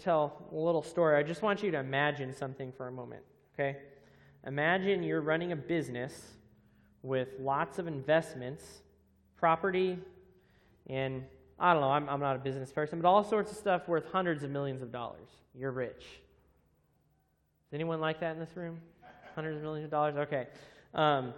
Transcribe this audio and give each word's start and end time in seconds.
tell 0.00 0.48
a 0.50 0.56
little 0.56 0.82
story. 0.82 1.16
I 1.16 1.22
just 1.22 1.42
want 1.42 1.62
you 1.62 1.70
to 1.70 1.78
imagine 1.78 2.34
something 2.34 2.72
for 2.72 2.88
a 2.88 2.92
moment, 2.92 3.22
okay? 3.54 3.78
Imagine 4.44 5.04
you're 5.04 5.20
running 5.20 5.52
a 5.52 5.56
business 5.56 6.32
with 7.02 7.28
lots 7.38 7.78
of 7.78 7.86
investments, 7.86 8.64
property, 9.36 9.98
and 10.88 11.22
I 11.60 11.72
don't 11.72 11.80
know, 11.80 11.90
I'm, 11.90 12.08
I'm 12.08 12.18
not 12.18 12.34
a 12.34 12.40
business 12.40 12.72
person, 12.72 13.00
but 13.00 13.08
all 13.08 13.22
sorts 13.22 13.52
of 13.52 13.56
stuff 13.56 13.86
worth 13.86 14.04
hundreds 14.10 14.42
of 14.42 14.50
millions 14.50 14.82
of 14.82 14.90
dollars. 14.90 15.28
You're 15.54 15.70
rich. 15.70 16.02
Is 17.68 17.74
anyone 17.74 18.00
like 18.00 18.18
that 18.18 18.32
in 18.34 18.40
this 18.40 18.56
room? 18.56 18.80
Hundreds 19.36 19.58
of 19.58 19.62
millions 19.62 19.84
of 19.84 19.90
dollars? 19.92 20.16
Okay. 20.16 20.48
Um, 20.92 21.32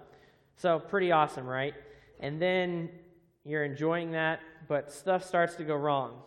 so, 0.57 0.79
pretty 0.79 1.13
awesome, 1.13 1.47
right? 1.47 1.75
And 2.21 2.41
then 2.41 2.89
you're 3.45 3.65
enjoying 3.65 4.13
that, 4.13 4.41
but 4.67 4.91
stuff 4.91 5.23
starts 5.25 5.57
to 5.57 5.65
go 5.65 5.77
wrong. 5.77 6.23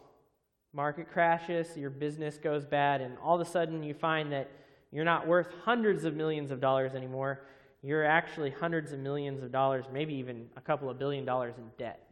Market 0.73 1.11
crashes, 1.11 1.75
your 1.75 1.89
business 1.89 2.37
goes 2.37 2.65
bad, 2.65 3.01
and 3.01 3.17
all 3.23 3.39
of 3.39 3.45
a 3.45 3.49
sudden 3.49 3.81
you 3.81 3.93
find 3.93 4.31
that 4.31 4.49
you're 4.91 5.05
not 5.05 5.27
worth 5.27 5.47
hundreds 5.63 6.03
of 6.03 6.15
millions 6.15 6.51
of 6.51 6.61
dollars 6.61 6.93
anymore. 6.93 7.41
You're 7.81 8.05
actually 8.05 8.51
hundreds 8.51 8.91
of 8.91 8.99
millions 8.99 9.41
of 9.41 9.51
dollars, 9.51 9.85
maybe 9.91 10.13
even 10.15 10.47
a 10.57 10.61
couple 10.61 10.89
of 10.89 10.99
billion 10.99 11.25
dollars 11.25 11.55
in 11.57 11.71
debt. 11.77 12.05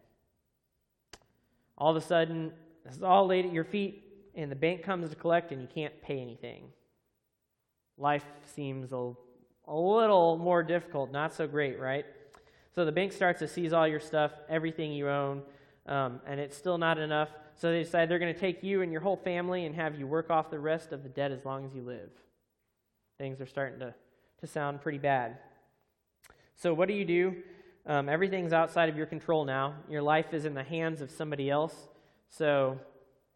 All 1.78 1.92
of 1.92 1.98
a 1.98 2.06
sudden, 2.06 2.52
this 2.84 2.96
is 2.96 3.04
all 3.04 3.28
laid 3.28 3.46
at 3.46 3.54
your 3.54 3.66
feet, 3.66 4.04
and 4.34 4.52
the 4.52 4.56
bank 4.56 4.82
comes 4.82 5.10
to 5.10 5.16
collect, 5.16 5.52
and 5.52 5.62
you 5.62 5.68
can't 5.68 6.02
pay 6.02 6.20
anything. 6.20 6.64
Life 7.98 8.26
seems 8.56 8.92
a, 8.92 9.12
a 9.68 9.76
little 9.76 10.38
more 10.38 10.64
difficult, 10.64 11.12
not 11.12 11.34
so 11.34 11.48
great, 11.48 11.80
right? 11.80 12.06
So 12.74 12.86
the 12.86 12.92
bank 12.92 13.12
starts 13.12 13.40
to 13.40 13.48
seize 13.48 13.74
all 13.74 13.88
your 13.88 14.00
stuff, 14.00 14.32
everything 14.50 14.94
you 14.94 15.10
own, 15.10 15.42
um, 15.88 16.20
and 16.26 16.40
it's 16.40 16.58
still 16.58 16.78
not 16.78 16.98
enough. 16.98 17.30
So 17.56 17.72
they 17.72 17.84
decide 17.84 18.10
they're 18.10 18.20
going 18.20 18.34
to 18.34 18.40
take 18.40 18.64
you 18.64 18.82
and 18.82 18.92
your 18.92 19.02
whole 19.02 19.16
family 19.16 19.66
and 19.66 19.76
have 19.76 19.98
you 19.98 20.06
work 20.06 20.30
off 20.30 20.52
the 20.52 20.60
rest 20.60 20.92
of 20.92 21.04
the 21.04 21.10
debt 21.10 21.32
as 21.32 21.46
long 21.46 21.66
as 21.66 21.74
you 21.74 21.82
live. 21.82 22.10
Things 23.18 23.42
are 23.42 23.48
starting 23.48 23.80
to, 23.80 23.96
to 24.42 24.48
sound 24.48 24.82
pretty 24.82 25.00
bad. 25.00 25.38
So, 26.56 26.74
what 26.74 26.88
do 26.88 26.94
you 26.94 27.06
do? 27.06 27.36
Um, 27.86 28.10
everything's 28.10 28.54
outside 28.54 28.90
of 28.90 28.98
your 28.98 29.06
control 29.06 29.46
now. 29.46 29.76
Your 29.90 30.02
life 30.02 30.34
is 30.34 30.46
in 30.46 30.54
the 30.54 30.64
hands 30.64 31.02
of 31.02 31.10
somebody 31.10 31.50
else. 31.50 31.76
So, 32.30 32.80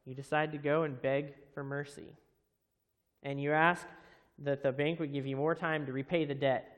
you 0.05 0.13
decide 0.13 0.51
to 0.51 0.57
go 0.57 0.83
and 0.83 1.01
beg 1.01 1.33
for 1.53 1.63
mercy. 1.63 2.15
And 3.23 3.41
you 3.41 3.53
ask 3.53 3.85
that 4.39 4.63
the 4.63 4.71
bank 4.71 4.99
would 4.99 5.13
give 5.13 5.25
you 5.25 5.35
more 5.35 5.55
time 5.55 5.85
to 5.85 5.93
repay 5.93 6.25
the 6.25 6.35
debt. 6.35 6.77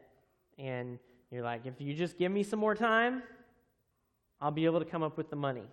And 0.58 1.00
you're 1.32 1.44
like, 1.44 1.66
if 1.66 1.80
you 1.80 1.94
just 1.94 2.18
give 2.18 2.32
me 2.32 2.44
some 2.44 2.60
more 2.60 2.76
time, 2.76 3.24
I'll 4.44 4.52
be 4.52 4.66
able 4.66 4.80
to 4.80 4.86
come 4.86 5.04
up 5.04 5.16
with 5.18 5.30
the 5.30 5.38
money. 5.38 5.64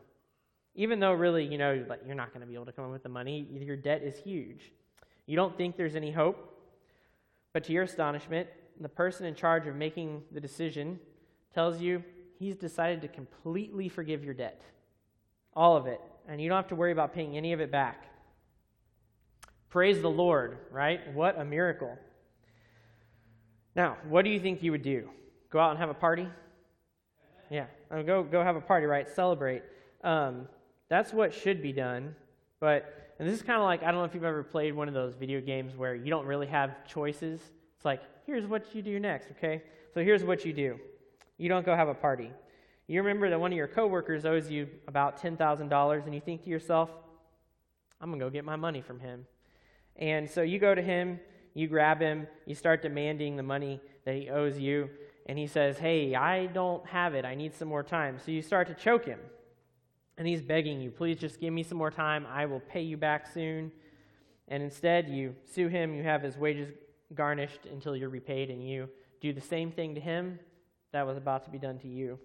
Even 0.77 1.01
though, 1.01 1.13
really, 1.13 1.45
you 1.45 1.59
know, 1.59 1.73
you're 2.07 2.15
not 2.15 2.33
going 2.33 2.41
to 2.41 2.47
be 2.47 2.55
able 2.55 2.67
to 2.67 2.73
come 2.73 2.85
up 2.85 2.93
with 2.93 3.03
the 3.03 3.09
money, 3.09 3.45
your 3.51 3.75
debt 3.75 4.03
is 4.05 4.17
huge. 4.17 4.71
You 5.27 5.35
don't 5.35 5.57
think 5.57 5.77
there's 5.77 5.97
any 5.97 6.13
hope. 6.13 6.57
But 7.53 7.65
to 7.65 7.73
your 7.73 7.83
astonishment, 7.83 8.48
the 8.81 8.89
person 8.89 9.27
in 9.27 9.35
charge 9.35 9.67
of 9.67 9.75
making 9.75 10.23
the 10.31 10.41
decision 10.41 11.01
tells 11.53 11.81
you 11.81 12.05
he's 12.39 12.55
decided 12.55 13.03
to 13.03 13.09
completely 13.09 13.89
forgive 13.89 14.25
your 14.25 14.35
debt. 14.35 14.63
All 15.57 15.77
of 15.77 15.89
it. 15.89 16.01
And 16.29 16.41
you 16.41 16.48
don't 16.48 16.57
have 16.57 16.69
to 16.69 16.77
worry 16.77 16.93
about 16.93 17.13
paying 17.13 17.37
any 17.37 17.53
of 17.53 17.61
it 17.61 17.73
back. 17.73 18.05
Praise 19.69 20.01
the 20.01 20.11
Lord, 20.11 20.59
right? 20.71 21.13
What 21.13 21.37
a 21.41 21.45
miracle. 21.45 21.98
Now, 23.75 23.97
what 24.09 24.25
do 24.25 24.31
you 24.31 24.39
think 24.39 24.63
you 24.63 24.71
would 24.71 24.83
do? 24.83 25.11
Go 25.51 25.59
out 25.59 25.71
and 25.71 25.79
have 25.81 25.91
a 25.91 25.95
party? 25.95 26.29
Yeah, 27.51 27.67
go 27.91 28.22
go 28.22 28.42
have 28.42 28.56
a 28.56 28.60
party, 28.60 28.86
right? 28.86 29.08
Celebrate. 29.08 29.62
Um, 30.02 30.48
that's 30.88 31.12
what 31.12 31.34
should 31.34 31.62
be 31.62 31.72
done. 31.72 32.14
But 32.60 33.14
and 33.19 33.28
this 33.28 33.36
is 33.36 33.42
kind 33.42 33.58
of 33.58 33.64
like 33.64 33.83
I 33.83 33.86
don't 33.86 33.96
know 33.96 34.05
if 34.05 34.14
you've 34.14 34.24
ever 34.24 34.42
played 34.42 34.74
one 34.74 34.88
of 34.88 34.94
those 34.94 35.14
video 35.14 35.41
games 35.41 35.77
where 35.77 35.94
you 35.94 36.11
don't 36.11 36.27
really 36.27 36.46
have 36.46 36.86
choices. 36.86 37.41
It's 37.77 37.84
like 37.84 38.02
here's 38.27 38.46
what 38.46 38.74
you 38.74 38.83
do 38.83 38.98
next, 39.00 39.30
okay? 39.33 39.62
So 39.92 40.02
here's 40.02 40.24
what 40.24 40.44
you 40.44 40.52
do. 40.52 40.78
You 41.38 41.48
don't 41.48 41.64
go 41.64 41.74
have 41.74 41.88
a 41.88 41.94
party. 41.94 42.30
You 42.86 43.00
remember 43.02 43.30
that 43.30 43.40
one 43.40 43.52
of 43.52 43.56
your 43.56 43.68
coworkers 43.68 44.24
owes 44.24 44.50
you 44.50 44.68
about 44.89 45.17
ten 45.17 45.36
thousand 45.36 45.68
dollars, 45.68 46.05
and 46.06 46.14
you 46.14 46.20
think 46.20 46.42
to 46.45 46.50
yourself, 46.50 46.90
"I'm 48.00 48.11
gonna 48.11 48.23
go 48.23 48.30
get 48.30 48.45
my 48.45 48.56
money 48.56 48.80
from 48.80 49.00
him." 49.00 49.27
And 49.96 50.29
so 50.29 50.42
you 50.42 50.58
go 50.58 50.74
to 50.74 50.83
him, 50.83 51.20
you 51.55 51.68
grab 51.68 52.00
him, 52.00 52.27
you 52.46 52.55
start 52.55 52.83
demanding 52.83 53.36
the 53.36 53.42
money 53.42 53.80
that 54.05 54.14
he 54.14 54.29
owes 54.29 54.58
you, 54.58 54.89
and 55.30 55.39
he 55.39 55.46
says, 55.46 55.79
Hey, 55.79 56.17
I 56.17 56.46
don't 56.46 56.85
have 56.86 57.14
it. 57.14 57.24
I 57.24 57.36
need 57.36 57.55
some 57.55 57.68
more 57.68 57.85
time. 57.85 58.18
So 58.18 58.33
you 58.33 58.42
start 58.42 58.67
to 58.67 58.74
choke 58.74 59.05
him. 59.05 59.20
And 60.18 60.27
he's 60.27 60.42
begging 60.42 60.80
you, 60.80 60.91
Please 60.91 61.18
just 61.18 61.41
give 61.41 61.52
me 61.52 61.63
some 61.63 61.79
more 61.79 61.92
time. 61.92 62.27
I 62.29 62.46
will 62.46 62.58
pay 62.58 62.83
you 62.83 62.96
back 62.96 63.33
soon. 63.33 63.70
And 64.48 64.61
instead, 64.61 65.08
you 65.08 65.36
sue 65.55 65.68
him. 65.68 65.95
You 65.95 66.02
have 66.02 66.20
his 66.20 66.36
wages 66.36 66.73
garnished 67.14 67.61
until 67.70 67.95
you're 67.95 68.08
repaid, 68.08 68.51
and 68.51 68.68
you 68.68 68.89
do 69.20 69.33
the 69.33 69.41
same 69.41 69.70
thing 69.70 69.95
to 69.95 70.01
him 70.01 70.41
that 70.91 71.07
was 71.07 71.17
about 71.17 71.45
to 71.45 71.51
be 71.51 71.58
done 71.58 71.79
to 71.79 71.86
you. 71.86 72.18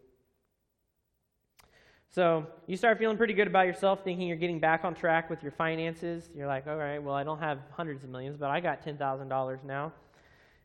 So 2.09 2.47
you 2.65 2.75
start 2.75 2.97
feeling 2.97 3.17
pretty 3.17 3.35
good 3.35 3.45
about 3.45 3.67
yourself, 3.67 4.03
thinking 4.03 4.27
you're 4.27 4.35
getting 4.35 4.59
back 4.59 4.83
on 4.83 4.95
track 4.95 5.29
with 5.29 5.43
your 5.43 5.51
finances. 5.51 6.31
You're 6.35 6.47
like, 6.47 6.65
all 6.65 6.77
right, 6.77 6.97
well, 6.97 7.13
I 7.13 7.23
don't 7.23 7.39
have 7.39 7.59
hundreds 7.69 8.03
of 8.03 8.09
millions, 8.09 8.35
but 8.35 8.49
I 8.49 8.59
got 8.61 8.83
$10,000 8.83 9.63
now. 9.63 9.93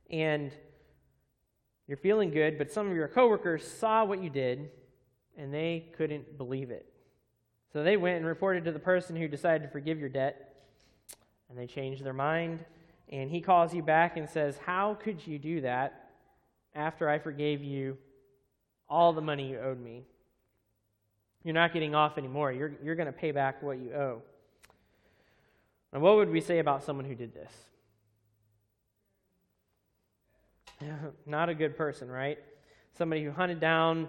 And 0.08 0.52
you're 1.90 1.96
feeling 1.96 2.30
good, 2.30 2.56
but 2.56 2.70
some 2.70 2.88
of 2.88 2.94
your 2.94 3.08
coworkers 3.08 3.66
saw 3.66 4.04
what 4.04 4.22
you 4.22 4.30
did 4.30 4.70
and 5.36 5.52
they 5.52 5.86
couldn't 5.96 6.38
believe 6.38 6.70
it. 6.70 6.86
So 7.72 7.82
they 7.82 7.96
went 7.96 8.18
and 8.18 8.26
reported 8.26 8.64
to 8.66 8.70
the 8.70 8.78
person 8.78 9.16
who 9.16 9.26
decided 9.26 9.64
to 9.64 9.72
forgive 9.72 9.98
your 9.98 10.08
debt, 10.08 10.54
and 11.48 11.58
they 11.58 11.66
changed 11.66 12.04
their 12.04 12.12
mind. 12.12 12.64
And 13.08 13.28
he 13.28 13.40
calls 13.40 13.74
you 13.74 13.82
back 13.82 14.16
and 14.16 14.28
says, 14.28 14.56
How 14.56 14.94
could 14.94 15.26
you 15.26 15.36
do 15.36 15.62
that 15.62 16.10
after 16.76 17.08
I 17.08 17.18
forgave 17.18 17.64
you 17.64 17.98
all 18.88 19.12
the 19.12 19.20
money 19.20 19.50
you 19.50 19.58
owed 19.58 19.80
me? 19.80 20.04
You're 21.42 21.54
not 21.54 21.72
getting 21.72 21.96
off 21.96 22.18
anymore. 22.18 22.52
You're, 22.52 22.70
you're 22.84 22.94
going 22.94 23.06
to 23.06 23.12
pay 23.12 23.32
back 23.32 23.64
what 23.64 23.78
you 23.78 23.92
owe. 23.94 24.22
And 25.92 26.02
what 26.02 26.14
would 26.14 26.30
we 26.30 26.40
say 26.40 26.60
about 26.60 26.84
someone 26.84 27.04
who 27.04 27.16
did 27.16 27.34
this? 27.34 27.50
Not 31.26 31.48
a 31.48 31.54
good 31.54 31.76
person, 31.76 32.10
right? 32.10 32.38
Somebody 32.96 33.24
who 33.24 33.30
hunted 33.30 33.60
down 33.60 34.08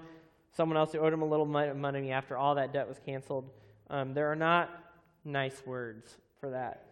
someone 0.56 0.78
else 0.78 0.92
who 0.92 1.00
owed 1.00 1.14
him 1.14 1.22
a 1.22 1.26
little 1.26 1.46
money 1.46 2.12
after 2.12 2.38
all 2.38 2.56
that 2.56 2.74
debt 2.74 2.88
was 2.88 3.00
canceled. 3.06 3.50
Um, 3.90 4.14
there 4.14 4.32
are 4.32 4.36
not 4.36 4.70
nice 5.24 5.62
words 5.66 6.18
for 6.40 6.50
that. 6.50 6.86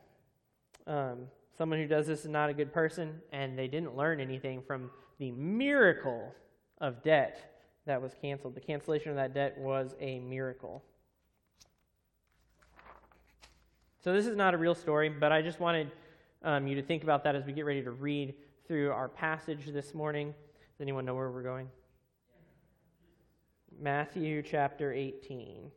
Um, 0.88 1.28
someone 1.57 1.79
who 1.79 1.88
does 1.88 2.07
this 2.07 2.22
is 2.22 2.29
not 2.29 2.50
a 2.50 2.53
good 2.53 2.73
person, 2.73 3.22
and 3.31 3.57
they 3.57 3.68
didn't 3.68 3.95
learn 3.95 4.19
anything 4.19 4.62
from 4.62 4.89
the 5.18 5.31
miracle 5.31 6.34
of 6.79 7.03
debt 7.03 7.62
that 7.85 8.01
was 8.01 8.13
canceled. 8.22 8.56
The 8.56 8.62
cancellation 8.62 9.09
of 9.09 9.18
that 9.18 9.34
debt 9.34 9.57
was 9.57 9.95
a 10.00 10.19
miracle. 10.19 10.84
So, 14.01 14.13
this 14.13 14.25
is 14.25 14.38
not 14.38 14.53
a 14.53 14.57
real 14.57 14.75
story, 14.75 15.09
but 15.09 15.34
I 15.34 15.41
just 15.41 15.59
wanted 15.59 15.91
um, 16.44 16.68
you 16.68 16.75
to 16.75 16.81
think 16.81 17.03
about 17.03 17.25
that 17.25 17.35
as 17.35 17.45
we 17.45 17.51
get 17.51 17.66
ready 17.66 17.84
to 17.84 17.91
read 17.91 18.34
through 18.69 18.91
our 18.91 19.09
passage 19.09 19.66
this 19.74 19.96
morning. 19.96 20.28
Does 20.28 20.81
anyone 20.81 21.03
know 21.03 21.16
where 21.16 21.31
we're 21.31 21.41
going? 21.41 21.68
Matthew 23.81 24.44
chapter 24.44 24.94
18. 24.94 25.72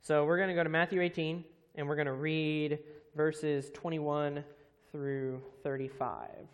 So 0.00 0.24
we're 0.24 0.38
going 0.38 0.48
to 0.48 0.54
go 0.54 0.64
to 0.64 0.70
Matthew 0.70 1.02
18 1.02 1.44
and 1.74 1.86
we're 1.86 1.96
going 1.96 2.06
to 2.06 2.14
read 2.14 2.78
verses 3.14 3.68
21 3.74 4.42
through 4.90 5.42
35. 5.62 6.30
It 6.30 6.48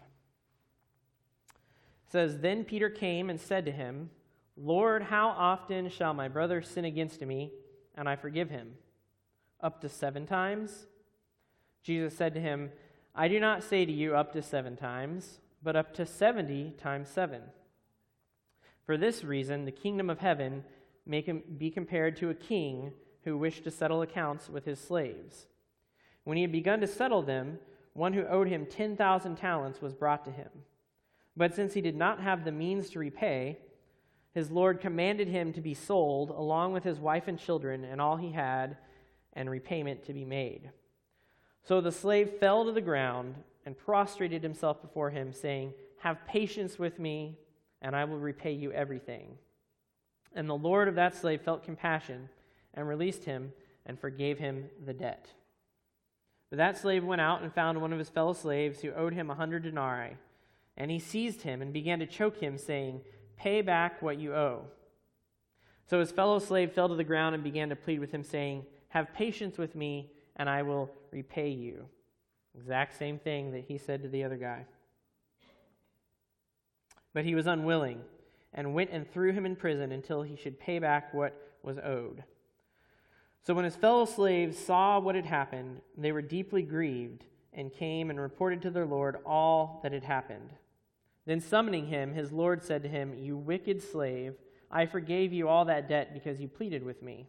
says, 2.10 2.40
Then 2.40 2.64
Peter 2.64 2.90
came 2.90 3.30
and 3.30 3.40
said 3.40 3.64
to 3.66 3.70
him, 3.70 4.10
Lord, 4.56 5.04
how 5.04 5.28
often 5.28 5.88
shall 5.88 6.14
my 6.14 6.26
brother 6.26 6.62
sin 6.62 6.84
against 6.84 7.20
me 7.20 7.52
and 7.94 8.08
I 8.08 8.16
forgive 8.16 8.50
him? 8.50 8.74
Up 9.60 9.80
to 9.82 9.88
seven 9.88 10.26
times? 10.26 10.86
Jesus 11.84 12.16
said 12.16 12.34
to 12.34 12.40
him, 12.40 12.72
I 13.14 13.28
do 13.28 13.38
not 13.38 13.62
say 13.62 13.84
to 13.84 13.92
you 13.92 14.16
up 14.16 14.32
to 14.32 14.42
seven 14.42 14.74
times, 14.74 15.38
but 15.62 15.76
up 15.76 15.94
to 15.94 16.06
seventy 16.06 16.74
times 16.78 17.08
seven. 17.08 17.42
For 18.86 18.96
this 18.96 19.22
reason, 19.22 19.64
the 19.64 19.70
kingdom 19.70 20.10
of 20.10 20.18
heaven 20.18 20.64
may 21.06 21.20
be 21.20 21.70
compared 21.70 22.16
to 22.16 22.30
a 22.30 22.34
king 22.34 22.92
who 23.24 23.38
wished 23.38 23.64
to 23.64 23.70
settle 23.70 24.02
accounts 24.02 24.48
with 24.48 24.64
his 24.64 24.80
slaves. 24.80 25.46
When 26.24 26.36
he 26.36 26.42
had 26.42 26.52
begun 26.52 26.80
to 26.80 26.86
settle 26.86 27.22
them, 27.22 27.58
one 27.92 28.14
who 28.14 28.26
owed 28.26 28.48
him 28.48 28.66
10,000 28.66 29.36
talents 29.36 29.80
was 29.80 29.94
brought 29.94 30.24
to 30.24 30.30
him. 30.30 30.50
But 31.36 31.54
since 31.54 31.74
he 31.74 31.80
did 31.80 31.96
not 31.96 32.20
have 32.20 32.44
the 32.44 32.52
means 32.52 32.90
to 32.90 32.98
repay, 32.98 33.58
his 34.32 34.50
Lord 34.50 34.80
commanded 34.80 35.28
him 35.28 35.52
to 35.52 35.60
be 35.60 35.74
sold 35.74 36.30
along 36.30 36.72
with 36.72 36.82
his 36.82 36.98
wife 36.98 37.28
and 37.28 37.38
children 37.38 37.84
and 37.84 38.00
all 38.00 38.16
he 38.16 38.32
had, 38.32 38.78
and 39.34 39.50
repayment 39.50 40.04
to 40.04 40.12
be 40.12 40.24
made. 40.24 40.70
So 41.64 41.80
the 41.80 41.92
slave 41.92 42.30
fell 42.38 42.64
to 42.64 42.72
the 42.72 42.80
ground 42.80 43.34
and 43.64 43.76
prostrated 43.76 44.42
himself 44.42 44.82
before 44.82 45.10
him, 45.10 45.32
saying, 45.32 45.72
Have 45.98 46.26
patience 46.26 46.78
with 46.78 46.98
me, 46.98 47.38
and 47.80 47.96
I 47.96 48.04
will 48.04 48.18
repay 48.18 48.52
you 48.52 48.70
everything. 48.72 49.38
And 50.34 50.48
the 50.48 50.54
Lord 50.54 50.88
of 50.88 50.94
that 50.96 51.14
slave 51.14 51.40
felt 51.40 51.64
compassion 51.64 52.28
and 52.74 52.86
released 52.86 53.24
him 53.24 53.52
and 53.86 53.98
forgave 53.98 54.38
him 54.38 54.68
the 54.84 54.92
debt. 54.92 55.28
But 56.50 56.58
that 56.58 56.76
slave 56.76 57.04
went 57.04 57.20
out 57.20 57.42
and 57.42 57.52
found 57.52 57.80
one 57.80 57.92
of 57.92 57.98
his 57.98 58.10
fellow 58.10 58.32
slaves 58.32 58.80
who 58.80 58.92
owed 58.92 59.14
him 59.14 59.30
a 59.30 59.34
hundred 59.34 59.62
denarii. 59.62 60.16
And 60.76 60.90
he 60.90 60.98
seized 60.98 61.42
him 61.42 61.62
and 61.62 61.72
began 61.72 62.00
to 62.00 62.06
choke 62.06 62.38
him, 62.38 62.58
saying, 62.58 63.00
Pay 63.36 63.62
back 63.62 64.02
what 64.02 64.18
you 64.18 64.34
owe. 64.34 64.64
So 65.86 66.00
his 66.00 66.10
fellow 66.10 66.38
slave 66.38 66.72
fell 66.72 66.88
to 66.88 66.94
the 66.94 67.04
ground 67.04 67.34
and 67.34 67.44
began 67.44 67.68
to 67.70 67.76
plead 67.76 68.00
with 68.00 68.12
him, 68.12 68.22
saying, 68.22 68.64
Have 68.88 69.14
patience 69.14 69.56
with 69.56 69.74
me, 69.74 70.10
and 70.36 70.48
I 70.48 70.62
will 70.62 70.90
repay 71.10 71.50
you. 71.50 71.86
Exact 72.56 72.98
same 72.98 73.18
thing 73.18 73.52
that 73.52 73.64
he 73.64 73.78
said 73.78 74.02
to 74.02 74.08
the 74.08 74.24
other 74.24 74.36
guy. 74.36 74.66
But 77.12 77.24
he 77.24 77.34
was 77.34 77.46
unwilling, 77.46 78.00
and 78.52 78.74
went 78.74 78.90
and 78.90 79.10
threw 79.10 79.32
him 79.32 79.46
in 79.46 79.56
prison 79.56 79.92
until 79.92 80.22
he 80.22 80.36
should 80.36 80.60
pay 80.60 80.78
back 80.78 81.14
what 81.14 81.34
was 81.62 81.78
owed. 81.78 82.24
So 83.42 83.54
when 83.54 83.64
his 83.64 83.76
fellow 83.76 84.04
slaves 84.04 84.58
saw 84.58 84.98
what 84.98 85.14
had 85.14 85.26
happened, 85.26 85.80
they 85.96 86.12
were 86.12 86.22
deeply 86.22 86.62
grieved, 86.62 87.24
and 87.52 87.72
came 87.72 88.10
and 88.10 88.20
reported 88.20 88.62
to 88.62 88.70
their 88.70 88.86
Lord 88.86 89.16
all 89.24 89.80
that 89.82 89.92
had 89.92 90.04
happened. 90.04 90.50
Then 91.26 91.40
summoning 91.40 91.86
him, 91.86 92.14
his 92.14 92.32
Lord 92.32 92.62
said 92.62 92.82
to 92.82 92.88
him, 92.88 93.14
You 93.14 93.36
wicked 93.36 93.82
slave, 93.82 94.34
I 94.70 94.86
forgave 94.86 95.32
you 95.32 95.48
all 95.48 95.64
that 95.66 95.88
debt 95.88 96.12
because 96.12 96.40
you 96.40 96.48
pleaded 96.48 96.82
with 96.82 97.02
me. 97.02 97.28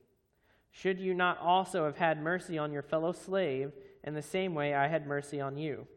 Should 0.75 0.99
you 0.99 1.13
not 1.13 1.39
also 1.39 1.85
have 1.85 1.95
had 1.95 2.21
mercy 2.21 2.57
on 2.57 2.73
your 2.73 2.81
fellow 2.81 3.13
slave 3.13 3.71
in 4.03 4.13
the 4.13 4.21
same 4.21 4.53
way 4.53 4.73
I 4.73 4.89
had 4.89 5.07
mercy 5.07 5.39
on 5.39 5.57
you? 5.57 5.87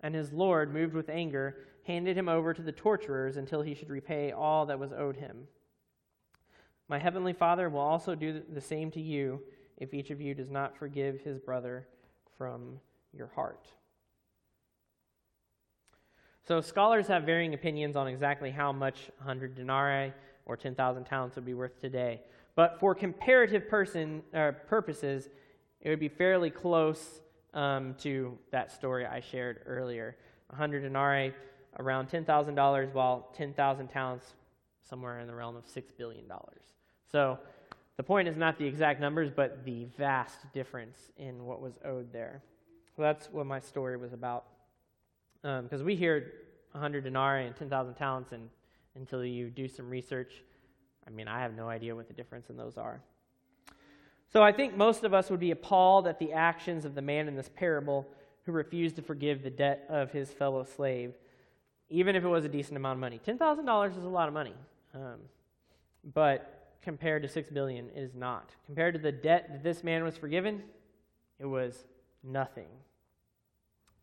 And 0.00 0.14
his 0.14 0.32
Lord, 0.32 0.72
moved 0.72 0.94
with 0.94 1.08
anger, 1.08 1.56
handed 1.88 2.16
him 2.16 2.28
over 2.28 2.54
to 2.54 2.62
the 2.62 2.70
torturers 2.70 3.36
until 3.36 3.62
he 3.62 3.74
should 3.74 3.90
repay 3.90 4.30
all 4.30 4.64
that 4.66 4.78
was 4.78 4.92
owed 4.92 5.16
him. 5.16 5.48
My 6.86 7.00
heavenly 7.00 7.32
Father 7.32 7.68
will 7.68 7.80
also 7.80 8.14
do 8.14 8.44
the 8.48 8.60
same 8.60 8.92
to 8.92 9.00
you 9.00 9.42
if 9.76 9.92
each 9.92 10.10
of 10.10 10.20
you 10.20 10.34
does 10.34 10.52
not 10.52 10.76
forgive 10.76 11.22
his 11.22 11.40
brother 11.40 11.88
from 12.38 12.78
your 13.12 13.32
heart. 13.34 13.66
So, 16.46 16.60
scholars 16.60 17.08
have 17.08 17.24
varying 17.24 17.54
opinions 17.54 17.96
on 17.96 18.06
exactly 18.06 18.52
how 18.52 18.70
much 18.70 19.10
100 19.18 19.56
denarii 19.56 20.12
or 20.44 20.56
10,000 20.56 21.02
talents 21.02 21.34
would 21.34 21.44
be 21.44 21.54
worth 21.54 21.80
today. 21.80 22.20
But 22.56 22.80
for 22.80 22.94
comparative 22.94 23.68
person, 23.68 24.22
uh, 24.34 24.52
purposes, 24.66 25.28
it 25.80 25.90
would 25.90 26.00
be 26.00 26.08
fairly 26.08 26.50
close 26.50 27.20
um, 27.54 27.94
to 28.00 28.36
that 28.50 28.72
story 28.72 29.06
I 29.06 29.20
shared 29.20 29.60
earlier. 29.66 30.16
100 30.48 30.80
denarii, 30.80 31.32
around 31.78 32.08
$10,000, 32.08 32.92
while 32.92 33.28
10,000 33.34 33.88
talents, 33.88 34.34
somewhere 34.82 35.20
in 35.20 35.26
the 35.26 35.34
realm 35.34 35.54
of 35.54 35.66
$6 35.66 35.82
billion. 35.96 36.24
So, 37.10 37.38
the 37.96 38.02
point 38.02 38.28
is 38.28 38.36
not 38.36 38.58
the 38.58 38.66
exact 38.66 39.00
numbers, 39.00 39.30
but 39.34 39.64
the 39.64 39.86
vast 39.96 40.52
difference 40.52 41.10
in 41.16 41.46
what 41.46 41.62
was 41.62 41.78
owed 41.84 42.12
there. 42.12 42.42
So 42.94 43.02
that's 43.02 43.30
what 43.30 43.46
my 43.46 43.58
story 43.58 43.96
was 43.96 44.12
about. 44.12 44.44
Because 45.42 45.80
um, 45.80 45.86
we 45.86 45.96
hear 45.96 46.32
100 46.72 47.04
denarii 47.04 47.46
and 47.46 47.56
10,000 47.56 47.94
talents, 47.94 48.32
and 48.32 48.50
until 48.96 49.24
you 49.24 49.48
do 49.48 49.66
some 49.66 49.88
research, 49.88 50.42
I 51.06 51.10
mean, 51.10 51.28
I 51.28 51.40
have 51.40 51.54
no 51.54 51.68
idea 51.68 51.94
what 51.94 52.08
the 52.08 52.14
difference 52.14 52.50
in 52.50 52.56
those 52.56 52.76
are. 52.76 53.00
So 54.32 54.42
I 54.42 54.52
think 54.52 54.76
most 54.76 55.04
of 55.04 55.14
us 55.14 55.30
would 55.30 55.40
be 55.40 55.52
appalled 55.52 56.06
at 56.06 56.18
the 56.18 56.32
actions 56.32 56.84
of 56.84 56.94
the 56.94 57.02
man 57.02 57.28
in 57.28 57.36
this 57.36 57.48
parable 57.54 58.06
who 58.44 58.52
refused 58.52 58.96
to 58.96 59.02
forgive 59.02 59.42
the 59.42 59.50
debt 59.50 59.86
of 59.88 60.10
his 60.12 60.30
fellow 60.30 60.64
slave, 60.64 61.14
even 61.88 62.16
if 62.16 62.24
it 62.24 62.28
was 62.28 62.44
a 62.44 62.48
decent 62.48 62.76
amount 62.76 62.96
of 62.96 63.00
money. 63.00 63.20
$10,000 63.26 63.98
is 63.98 64.04
a 64.04 64.08
lot 64.08 64.28
of 64.28 64.34
money. 64.34 64.54
Um, 64.94 65.20
but 66.14 66.76
compared 66.82 67.22
to 67.22 67.28
6 67.28 67.50
billion, 67.50 67.88
it 67.94 68.00
is 68.00 68.14
not. 68.14 68.50
Compared 68.66 68.94
to 68.94 69.00
the 69.00 69.12
debt 69.12 69.48
that 69.50 69.62
this 69.62 69.82
man 69.82 70.04
was 70.04 70.16
forgiven, 70.16 70.62
it 71.38 71.46
was 71.46 71.84
nothing. 72.22 72.68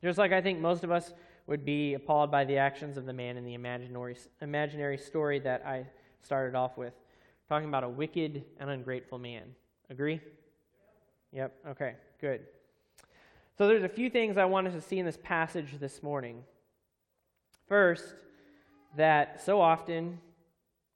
Just 0.01 0.17
like 0.17 0.33
I 0.33 0.41
think 0.41 0.59
most 0.59 0.83
of 0.83 0.91
us 0.91 1.13
would 1.47 1.65
be 1.65 1.93
appalled 1.93 2.31
by 2.31 2.43
the 2.43 2.57
actions 2.57 2.97
of 2.97 3.05
the 3.05 3.13
man 3.13 3.37
in 3.37 3.45
the 3.45 3.53
imaginary, 3.53 4.17
imaginary 4.41 4.97
story 4.97 5.39
that 5.39 5.65
I 5.65 5.85
started 6.23 6.55
off 6.55 6.77
with, 6.77 6.93
talking 7.49 7.67
about 7.67 7.83
a 7.83 7.89
wicked 7.89 8.43
and 8.59 8.69
ungrateful 8.69 9.19
man. 9.19 9.43
Agree? 9.89 10.19
Yep, 11.31 11.53
okay, 11.69 11.95
good. 12.19 12.41
So 13.57 13.67
there's 13.67 13.83
a 13.83 13.89
few 13.89 14.09
things 14.09 14.37
I 14.37 14.45
wanted 14.45 14.73
to 14.73 14.81
see 14.81 14.99
in 14.99 15.05
this 15.05 15.19
passage 15.21 15.79
this 15.79 16.01
morning. 16.01 16.43
First, 17.67 18.15
that 18.95 19.43
so 19.43 19.61
often 19.61 20.19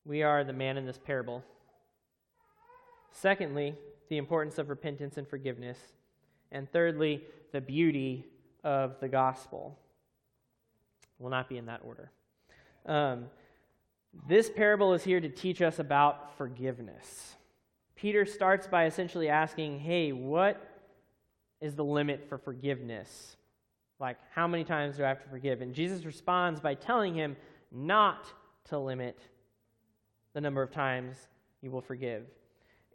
we 0.06 0.24
are 0.24 0.44
the 0.44 0.53
man 0.53 0.77
in 0.77 0.85
this 0.85 0.97
parable. 0.97 1.44
Secondly, 3.12 3.75
the 4.09 4.18
importance 4.18 4.57
of 4.57 4.69
repentance 4.69 5.18
and 5.18 5.27
forgiveness. 5.27 5.77
And 6.51 6.71
thirdly, 6.71 7.24
the 7.51 7.62
beauty 7.62 8.25
of 8.63 9.00
the 9.00 9.07
gospel. 9.07 9.77
Will 11.19 11.29
not 11.29 11.50
be 11.50 11.57
in 11.57 11.65
that 11.65 11.81
order. 11.83 12.12
Um, 12.85 13.25
this 14.27 14.50
parable 14.50 14.94
is 14.94 15.04
here 15.04 15.19
to 15.19 15.30
teach 15.30 15.62
us 15.62 15.80
about 15.80 16.38
forgiveness. 16.38 17.36
Peter 17.95 18.25
starts 18.25 18.68
by 18.68 18.86
essentially 18.86 19.30
asking, 19.30 19.80
hey, 19.80 20.12
what 20.12 20.62
is 21.62 21.75
the 21.75 21.83
limit 21.83 22.27
for 22.30 22.38
forgiveness? 22.38 23.38
Like, 24.00 24.18
how 24.33 24.48
many 24.48 24.63
times 24.63 24.98
do 24.98 25.04
I 25.04 25.07
have 25.07 25.24
to 25.24 25.30
forgive? 25.30 25.62
And 25.62 25.74
Jesus 25.74 26.06
responds 26.06 26.59
by 26.59 26.75
telling 26.75 27.15
him 27.15 27.36
not 27.71 28.31
to 28.65 28.77
limit 28.77 29.19
the 30.33 30.42
number 30.42 30.62
of 30.62 30.71
times 30.71 31.15
you 31.62 31.71
will 31.71 31.81
forgive. 31.81 32.25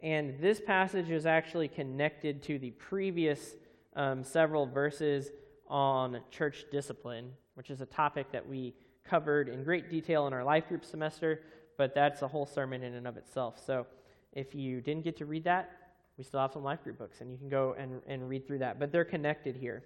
And 0.01 0.39
this 0.39 0.61
passage 0.61 1.09
is 1.09 1.25
actually 1.25 1.67
connected 1.67 2.41
to 2.43 2.59
the 2.59 2.71
previous 2.71 3.55
um, 3.95 4.23
several 4.23 4.65
verses 4.65 5.31
on 5.67 6.19
church 6.31 6.65
discipline, 6.71 7.31
which 7.55 7.69
is 7.69 7.81
a 7.81 7.85
topic 7.85 8.31
that 8.31 8.47
we 8.47 8.73
covered 9.05 9.49
in 9.49 9.63
great 9.63 9.89
detail 9.89 10.27
in 10.27 10.33
our 10.33 10.43
life 10.43 10.67
group 10.67 10.85
semester, 10.85 11.41
but 11.77 11.93
that's 11.93 12.21
a 12.21 12.27
whole 12.27 12.45
sermon 12.45 12.83
in 12.83 12.93
and 12.93 13.07
of 13.07 13.17
itself. 13.17 13.61
So 13.65 13.85
if 14.31 14.55
you 14.55 14.81
didn't 14.81 15.03
get 15.03 15.17
to 15.17 15.25
read 15.25 15.43
that, 15.45 15.71
we 16.17 16.23
still 16.23 16.39
have 16.39 16.53
some 16.53 16.63
life 16.63 16.83
group 16.83 16.99
books, 16.99 17.21
and 17.21 17.31
you 17.31 17.37
can 17.37 17.49
go 17.49 17.75
and, 17.77 18.01
and 18.07 18.29
read 18.29 18.45
through 18.45 18.59
that. 18.59 18.79
But 18.79 18.91
they're 18.91 19.05
connected 19.05 19.55
here. 19.55 19.83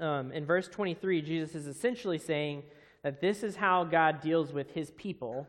Um, 0.00 0.32
in 0.32 0.44
verse 0.44 0.68
23, 0.68 1.22
Jesus 1.22 1.54
is 1.54 1.66
essentially 1.66 2.18
saying 2.18 2.62
that 3.02 3.20
this 3.20 3.42
is 3.42 3.56
how 3.56 3.84
God 3.84 4.20
deals 4.20 4.52
with 4.52 4.70
his 4.72 4.90
people, 4.92 5.46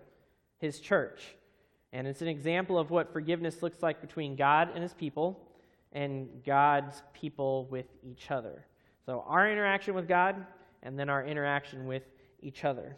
his 0.60 0.80
church. 0.80 1.36
And 1.94 2.07
it's 2.07 2.21
an 2.21 2.28
example 2.28 2.78
of 2.78 2.92
what 2.92 3.13
forgiveness 3.13 3.62
looks 3.62 3.81
like 3.81 4.01
between 4.01 4.36
God 4.36 4.69
and 4.74 4.83
his 4.83 4.94
people 4.94 5.39
and 5.94 6.28
God's 6.45 7.01
people 7.14 7.68
with 7.71 7.85
each 8.04 8.30
other. 8.30 8.66
So, 9.06 9.23
our 9.28 9.50
interaction 9.50 9.94
with 9.94 10.07
God 10.07 10.45
and 10.83 11.00
then 11.00 11.09
our 11.09 11.26
interaction 11.26 11.85
with 11.85 12.04
each 12.39 12.63
other. 12.63 12.97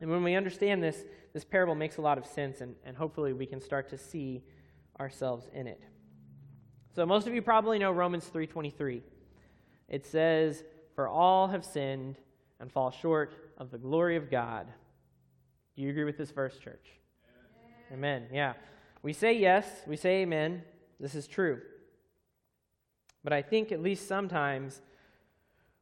And 0.00 0.10
when 0.10 0.22
we 0.22 0.34
understand 0.34 0.82
this, 0.82 1.04
this 1.32 1.44
parable 1.44 1.74
makes 1.74 1.96
a 1.96 2.00
lot 2.00 2.18
of 2.18 2.26
sense, 2.26 2.60
and, 2.60 2.74
and 2.84 2.96
hopefully 2.96 3.32
we 3.32 3.46
can 3.46 3.60
start 3.60 3.88
to 3.90 3.98
see 3.98 4.42
ourselves 5.00 5.48
in 5.52 5.66
it. 5.66 5.82
So 6.94 7.04
most 7.06 7.26
of 7.26 7.34
you 7.34 7.42
probably 7.42 7.78
know 7.78 7.92
Romans 7.92 8.28
3:23. 8.28 9.02
It 9.88 10.04
says, 10.04 10.64
"For 10.94 11.08
all 11.08 11.48
have 11.48 11.64
sinned 11.64 12.16
and 12.60 12.70
fall 12.72 12.90
short 12.90 13.34
of 13.56 13.70
the 13.70 13.78
glory 13.78 14.16
of 14.16 14.30
God." 14.30 14.66
Do 15.76 15.82
you 15.82 15.90
agree 15.90 16.04
with 16.04 16.18
this 16.18 16.32
verse, 16.32 16.58
church? 16.58 16.98
Amen. 17.92 18.22
amen. 18.22 18.28
Yeah. 18.32 18.54
We 19.02 19.12
say 19.12 19.32
yes, 19.32 19.82
we 19.86 19.96
say 19.96 20.22
amen. 20.22 20.64
This 20.98 21.14
is 21.14 21.28
true. 21.28 21.60
But 23.22 23.32
I 23.32 23.42
think 23.42 23.70
at 23.70 23.80
least 23.80 24.08
sometimes 24.08 24.80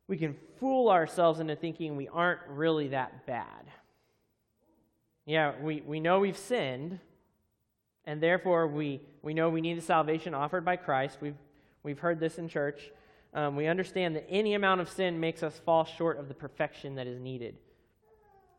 we 0.09 0.17
can 0.17 0.37
fool 0.59 0.89
ourselves 0.89 1.41
into 1.41 1.57
thinking 1.57 1.97
we 1.97 2.09
aren't 2.09 2.41
really 2.49 2.89
that 2.89 3.27
bad. 3.27 3.67
Yeah, 5.25 5.53
we, 5.61 5.81
we 5.81 5.99
know 5.99 6.21
we've 6.21 6.39
sinned, 6.39 7.01
and 8.05 8.23
therefore 8.23 8.69
we, 8.69 9.01
we 9.23 9.35
know 9.35 9.51
we 9.51 9.61
need 9.61 9.77
the 9.77 9.83
salvation 9.83 10.35
offered 10.35 10.65
by 10.65 10.77
Christ. 10.77 11.19
We've, 11.21 11.37
we've 11.83 11.99
heard 11.99 12.21
this 12.21 12.39
in 12.39 12.49
church. 12.49 12.91
Um, 13.35 13.57
we 13.57 13.67
understand 13.67 14.15
that 14.15 14.27
any 14.31 14.55
amount 14.55 14.81
of 14.81 14.89
sin 14.89 15.19
makes 15.19 15.43
us 15.43 15.61
fall 15.65 15.85
short 15.85 16.19
of 16.19 16.29
the 16.29 16.35
perfection 16.35 16.95
that 16.95 17.09
is 17.09 17.21
needed. 17.21 17.57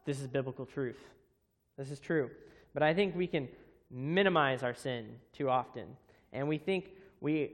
This 0.05 0.19
is 0.19 0.27
biblical 0.27 0.65
truth. 0.65 0.99
This 1.77 1.89
is 1.89 1.99
true. 1.99 2.29
But 2.73 2.83
I 2.83 2.93
think 2.93 3.15
we 3.15 3.27
can 3.27 3.47
minimize 3.89 4.63
our 4.63 4.73
sin 4.73 5.15
too 5.31 5.49
often. 5.49 5.85
And 6.33 6.49
we 6.49 6.57
think 6.57 6.91
we 7.21 7.51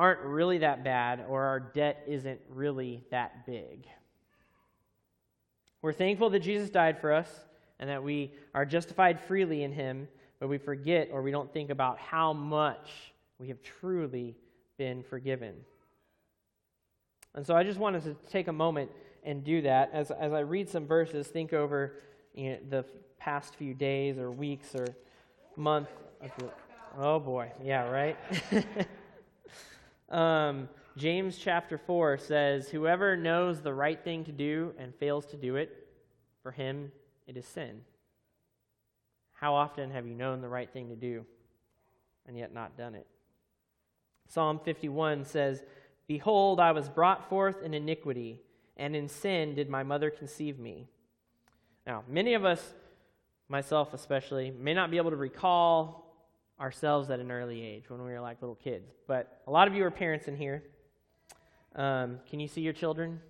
aren't 0.00 0.20
really 0.20 0.56
that 0.56 0.82
bad 0.82 1.22
or 1.28 1.42
our 1.42 1.60
debt 1.60 2.02
isn't 2.06 2.40
really 2.48 3.04
that 3.10 3.44
big. 3.44 3.86
We're 5.82 5.92
thankful 5.92 6.30
that 6.30 6.38
Jesus 6.38 6.70
died 6.70 6.98
for 6.98 7.12
us 7.12 7.28
and 7.78 7.90
that 7.90 8.02
we 8.02 8.32
are 8.54 8.64
justified 8.64 9.20
freely 9.20 9.62
in 9.62 9.72
him, 9.72 10.08
but 10.38 10.48
we 10.48 10.56
forget 10.56 11.10
or 11.12 11.20
we 11.20 11.30
don't 11.30 11.52
think 11.52 11.68
about 11.68 11.98
how 11.98 12.32
much 12.32 13.12
we 13.38 13.48
have 13.48 13.60
truly 13.62 14.38
been 14.78 15.02
forgiven. 15.02 15.54
And 17.34 17.46
so 17.46 17.54
I 17.54 17.62
just 17.62 17.78
wanted 17.78 18.02
to 18.04 18.16
take 18.30 18.48
a 18.48 18.54
moment 18.54 18.90
and 19.22 19.44
do 19.44 19.60
that. 19.60 19.90
As, 19.92 20.10
as 20.10 20.32
I 20.32 20.40
read 20.40 20.70
some 20.70 20.86
verses, 20.86 21.26
think 21.26 21.52
over 21.52 22.00
you 22.34 22.52
know, 22.52 22.58
the 22.70 22.84
past 23.18 23.54
few 23.54 23.74
days 23.74 24.16
or 24.16 24.30
weeks 24.30 24.74
or 24.74 24.86
month 25.56 25.88
Oh 26.98 27.20
boy, 27.20 27.52
yeah, 27.62 27.88
right. 27.88 28.16
um, 30.10 30.68
James 30.96 31.38
chapter 31.38 31.78
4 31.78 32.18
says, 32.18 32.68
Whoever 32.68 33.16
knows 33.16 33.60
the 33.60 33.72
right 33.72 34.02
thing 34.02 34.24
to 34.24 34.32
do 34.32 34.74
and 34.78 34.94
fails 34.94 35.26
to 35.26 35.36
do 35.36 35.56
it, 35.56 35.86
for 36.42 36.50
him 36.50 36.90
it 37.26 37.36
is 37.36 37.46
sin. 37.46 37.82
How 39.32 39.54
often 39.54 39.90
have 39.90 40.06
you 40.06 40.14
known 40.14 40.40
the 40.40 40.48
right 40.48 40.70
thing 40.70 40.88
to 40.88 40.96
do 40.96 41.24
and 42.26 42.36
yet 42.36 42.52
not 42.52 42.76
done 42.76 42.94
it? 42.94 43.06
Psalm 44.28 44.60
51 44.64 45.24
says, 45.24 45.62
Behold, 46.06 46.60
I 46.60 46.72
was 46.72 46.88
brought 46.88 47.28
forth 47.28 47.62
in 47.62 47.72
iniquity, 47.72 48.40
and 48.76 48.94
in 48.94 49.08
sin 49.08 49.54
did 49.54 49.68
my 49.68 49.82
mother 49.82 50.10
conceive 50.10 50.58
me. 50.58 50.88
Now, 51.86 52.04
many 52.08 52.34
of 52.34 52.44
us, 52.44 52.74
myself 53.48 53.94
especially, 53.94 54.50
may 54.50 54.74
not 54.74 54.90
be 54.90 54.96
able 54.96 55.10
to 55.10 55.16
recall 55.16 55.99
ourselves 56.60 57.10
at 57.10 57.20
an 57.20 57.30
early 57.30 57.62
age 57.62 57.88
when 57.88 58.04
we 58.04 58.12
were 58.12 58.20
like 58.20 58.40
little 58.42 58.56
kids, 58.56 58.90
but 59.06 59.40
a 59.46 59.50
lot 59.50 59.66
of 59.66 59.74
you 59.74 59.84
are 59.84 59.90
parents 59.90 60.28
in 60.28 60.36
here. 60.36 60.62
Um, 61.74 62.18
can 62.28 62.40
you 62.40 62.48
see 62.48 62.60
your 62.60 62.72
children? 62.72 63.20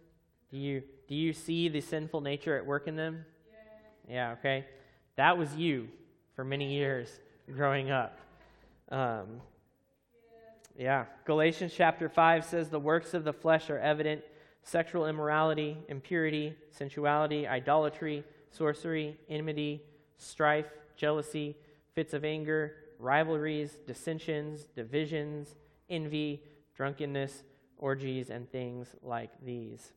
Do 0.51 0.59
you, 0.59 0.83
do 1.09 1.15
you 1.15 1.33
see 1.33 1.69
the 1.69 1.81
sinful 1.81 2.23
nature 2.23 2.57
at 2.57 2.67
work 2.67 2.89
in 2.89 2.97
them? 2.97 3.25
Yeah, 4.09 4.15
yeah 4.15 4.33
okay. 4.33 4.67
That 5.17 5.39
was 5.39 5.55
you 5.55 5.89
for 6.35 6.45
many 6.45 6.73
years 6.73 7.21
growing 7.55 7.91
up. 7.91 8.19
Um, 8.91 9.41
yeah. 10.77 11.05
Galatians 11.25 11.73
chapter 11.77 12.09
5 12.09 12.45
says 12.45 12.69
the 12.69 12.81
works 12.81 13.15
of 13.15 13.25
the 13.25 13.33
flesh 13.33 13.71
are 13.71 13.79
evident 13.79 14.23
sexual 14.63 15.07
immorality, 15.07 15.77
impurity, 15.89 16.55
sensuality, 16.71 17.47
idolatry, 17.47 18.23
sorcery, 18.51 19.17
enmity, 19.29 19.83
strife, 20.19 20.67
jealousy, 20.97 21.57
fits 21.95 22.13
of 22.13 22.25
anger, 22.25 22.75
rivalries, 23.01 23.79
dissensions, 23.87 24.67
divisions, 24.77 25.57
envy, 25.89 26.43
drunkenness 26.77 27.45
orgies, 27.79 28.31
and 28.31 28.51
things 28.51 28.89
like 29.03 29.31
these. 29.45 29.93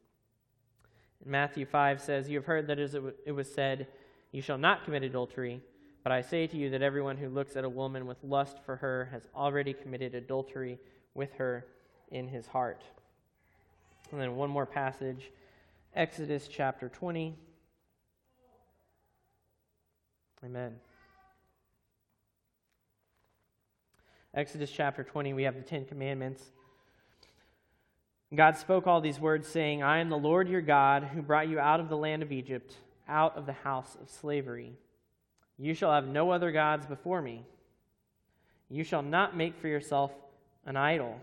Matthew 1.26 1.66
5 1.66 2.02
says, 2.02 2.30
You 2.30 2.38
have 2.38 2.46
heard 2.46 2.68
that 2.68 2.80
it 2.80 3.32
was 3.32 3.54
said, 3.54 3.88
You 4.32 4.42
shall 4.42 4.58
not 4.58 4.86
commit 4.86 5.04
adultery. 5.04 5.62
But 6.04 6.12
I 6.12 6.22
say 6.22 6.48
to 6.48 6.58
you 6.58 6.70
that 6.72 6.82
everyone 6.82 7.16
who 7.16 7.30
looks 7.30 7.56
at 7.56 7.64
a 7.64 7.70
woman 7.70 8.06
with 8.06 8.18
lust 8.24 8.58
for 8.66 8.76
her 8.76 9.08
has 9.12 9.30
already 9.34 9.74
committed 9.74 10.16
adultery 10.16 10.78
with 11.14 11.34
her 11.36 11.66
in 12.12 12.28
his 12.28 12.46
heart. 12.46 12.84
And 14.12 14.20
then 14.20 14.36
one 14.36 14.50
more 14.50 14.66
passage 14.66 15.32
Exodus 15.96 16.48
chapter 16.48 16.90
20. 16.90 17.36
Amen. 20.44 20.74
Exodus 24.36 24.72
chapter 24.72 25.04
20, 25.04 25.34
we 25.34 25.44
have 25.44 25.56
the 25.56 25.62
Ten 25.62 25.86
Commandments. 25.86 26.42
God 28.34 28.58
spoke 28.58 28.88
all 28.88 29.00
these 29.00 29.20
words, 29.20 29.48
saying, 29.48 29.84
I 29.84 30.00
am 30.00 30.10
the 30.10 30.18
Lord 30.18 30.50
your 30.50 30.62
God, 30.62 31.04
who 31.04 31.22
brought 31.22 31.50
you 31.50 31.60
out 31.60 31.80
of 31.80 31.88
the 31.88 31.98
land 31.98 32.24
of 32.24 32.32
Egypt, 32.32 32.76
out 33.08 33.38
of 33.38 33.46
the 33.46 33.54
house 33.54 33.96
of 34.02 34.10
slavery. 34.10 34.74
You 35.60 35.76
shall 35.76 35.92
have 35.92 36.08
no 36.08 36.32
other 36.32 36.52
gods 36.52 36.88
before 36.88 37.22
me. 37.22 37.46
You 38.70 38.84
shall 38.84 39.04
not 39.04 39.38
make 39.38 39.56
for 39.56 39.68
yourself 39.68 40.12
an 40.66 40.78
idol. 40.78 41.22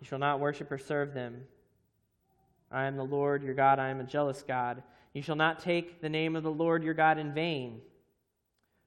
You 0.00 0.06
shall 0.06 0.20
not 0.20 0.38
worship 0.38 0.70
or 0.70 0.78
serve 0.78 1.14
them. 1.14 1.42
I 2.70 2.84
am 2.84 2.96
the 2.96 3.02
Lord 3.02 3.42
your 3.42 3.54
God. 3.54 3.80
I 3.80 3.88
am 3.88 3.98
a 3.98 4.04
jealous 4.04 4.44
God. 4.46 4.84
You 5.12 5.22
shall 5.22 5.34
not 5.34 5.58
take 5.58 6.00
the 6.00 6.08
name 6.08 6.36
of 6.36 6.44
the 6.44 6.52
Lord 6.52 6.84
your 6.84 6.94
God 6.94 7.18
in 7.18 7.34
vain. 7.34 7.80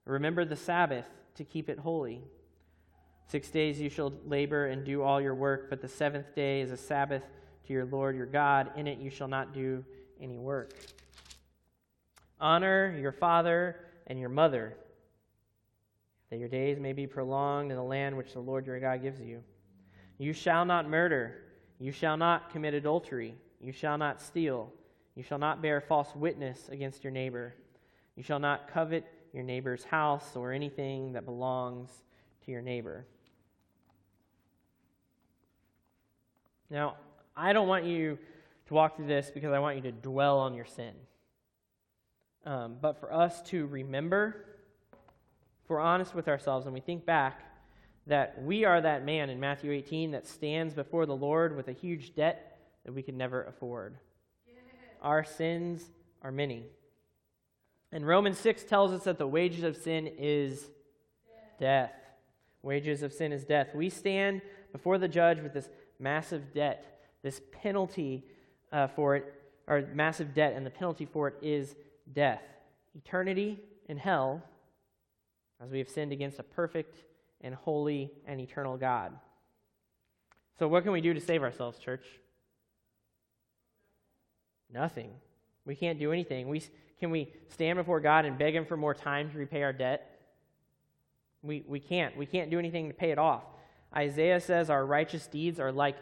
Remember 0.06 0.46
the 0.46 0.56
Sabbath 0.56 1.06
to 1.36 1.44
keep 1.44 1.70
it 1.70 1.80
holy. 1.80 2.22
Six 3.28 3.50
days 3.50 3.80
you 3.82 3.90
shall 3.90 4.14
labor 4.26 4.68
and 4.68 4.86
do 4.86 5.02
all 5.02 5.20
your 5.20 5.36
work, 5.36 5.70
but 5.70 5.82
the 5.82 5.88
seventh 5.88 6.36
day 6.36 6.62
is 6.62 6.72
a 6.72 6.78
Sabbath 6.78 7.24
to 7.66 7.74
your 7.74 7.86
Lord 7.86 8.16
your 8.16 8.28
God. 8.28 8.72
In 8.76 8.88
it 8.88 9.00
you 9.00 9.10
shall 9.10 9.28
not 9.28 9.54
do 9.54 9.84
any 10.22 10.38
work. 10.38 10.74
Honor 12.40 12.96
your 13.00 13.12
father 13.12 13.78
and 14.08 14.20
your 14.20 14.30
mother, 14.30 14.78
that 16.30 16.38
your 16.38 16.50
days 16.50 16.80
may 16.80 16.94
be 16.94 17.08
prolonged 17.08 17.72
in 17.72 17.78
the 17.78 17.84
land 17.84 18.16
which 18.16 18.34
the 18.34 18.40
Lord 18.40 18.68
your 18.68 18.80
God 18.80 19.02
gives 19.02 19.20
you. 19.20 19.44
You 20.18 20.34
shall 20.34 20.66
not 20.66 20.90
murder. 20.90 21.42
You 21.80 21.92
shall 21.92 22.18
not 22.18 22.52
commit 22.52 22.74
adultery. 22.74 23.36
You 23.60 23.72
shall 23.72 23.98
not 23.98 24.22
steal. 24.22 24.72
You 25.16 25.24
shall 25.24 25.40
not 25.40 25.62
bear 25.62 25.82
false 25.82 26.14
witness 26.16 26.70
against 26.70 27.04
your 27.04 27.12
neighbor. 27.12 27.56
You 28.16 28.24
shall 28.24 28.40
not 28.40 28.68
covet 28.68 29.06
your 29.34 29.44
neighbor's 29.44 29.84
house 29.84 30.36
or 30.36 30.52
anything 30.52 31.14
that 31.14 31.26
belongs 31.26 31.90
to 32.46 32.52
your 32.52 32.62
neighbor. 32.62 33.06
Now, 36.70 36.96
I 37.36 37.54
don't 37.54 37.68
want 37.68 37.86
you 37.86 38.18
to 38.68 38.74
walk 38.74 38.96
through 38.96 39.08
this 39.08 39.32
because 39.34 39.54
I 39.54 39.60
want 39.60 39.76
you 39.76 39.82
to 39.84 39.92
dwell 39.92 40.40
on 40.40 40.54
your 40.54 40.66
sin. 40.66 40.94
Um, 42.46 42.76
but 42.82 43.00
for 43.00 43.12
us 43.14 43.42
to 43.44 43.66
remember, 43.68 44.46
if 45.64 45.70
we're 45.70 45.80
honest 45.80 46.14
with 46.14 46.28
ourselves 46.28 46.66
and 46.66 46.74
we 46.74 46.80
think 46.80 47.06
back, 47.06 47.42
that 48.08 48.42
we 48.44 48.66
are 48.66 48.82
that 48.82 49.04
man 49.04 49.30
in 49.30 49.40
Matthew 49.40 49.72
18 49.72 50.12
that 50.12 50.28
stands 50.28 50.74
before 50.74 51.06
the 51.06 51.16
Lord 51.16 51.56
with 51.56 51.68
a 51.68 51.72
huge 51.72 52.16
debt 52.16 52.60
that 52.86 52.94
we 52.94 53.02
could 53.02 53.16
never 53.16 53.44
afford. 53.44 53.98
Our 55.02 55.24
sins 55.24 55.84
are 56.22 56.32
many. 56.32 56.66
And 57.92 58.06
Romans 58.06 58.38
6 58.40 58.64
tells 58.64 58.92
us 58.92 59.04
that 59.04 59.18
the 59.18 59.28
wages 59.28 59.64
of 59.64 59.76
sin 59.76 60.08
is 60.08 60.62
death. 60.62 61.60
death. 61.60 61.94
Wages 62.62 63.04
of 63.04 63.14
sin 63.14 63.32
is 63.32 63.44
death. 63.46 63.74
We 63.76 63.90
stand 63.90 64.42
before 64.72 64.98
the 64.98 65.08
judge 65.08 65.40
with 65.40 65.54
this 65.54 65.70
massive 66.00 66.54
debt, 66.54 67.02
this 67.24 67.42
penalty 67.52 68.26
uh, 68.72 68.88
for 68.88 69.16
it, 69.16 69.34
or 69.68 69.88
massive 69.94 70.34
debt, 70.34 70.54
and 70.56 70.66
the 70.66 70.70
penalty 70.72 71.06
for 71.06 71.28
it 71.28 71.36
is 71.42 71.76
death. 72.14 72.42
Eternity 72.96 73.60
in 73.88 73.98
hell, 73.98 74.44
as 75.64 75.72
we 75.72 75.80
have 75.80 75.90
sinned 75.90 76.12
against 76.12 76.40
a 76.40 76.44
perfect 76.44 77.04
and 77.42 77.56
holy 77.56 78.12
and 78.26 78.40
eternal 78.40 78.78
God. 78.78 79.14
So, 80.58 80.68
what 80.68 80.84
can 80.84 80.92
we 80.92 81.02
do 81.02 81.14
to 81.14 81.20
save 81.20 81.44
ourselves, 81.44 81.80
church? 81.80 82.06
Nothing. 84.72 85.12
We 85.66 85.76
can't 85.76 86.00
do 86.00 86.12
anything. 86.12 86.48
We, 86.48 86.64
can 87.00 87.12
we 87.12 87.34
stand 87.50 87.78
before 87.78 88.00
God 88.00 88.26
and 88.26 88.38
beg 88.38 88.56
Him 88.56 88.66
for 88.66 88.78
more 88.78 88.94
time 88.94 89.32
to 89.32 89.38
repay 89.38 89.64
our 89.64 89.74
debt? 89.74 90.20
We, 91.42 91.64
we 91.68 91.80
can't. 91.80 92.16
We 92.18 92.26
can't 92.26 92.50
do 92.50 92.60
anything 92.60 92.88
to 92.88 92.94
pay 92.94 93.12
it 93.12 93.18
off. 93.18 93.44
Isaiah 93.96 94.40
says 94.42 94.70
our 94.70 94.86
righteous 94.86 95.28
deeds 95.28 95.60
are 95.60 95.72
like 95.72 95.96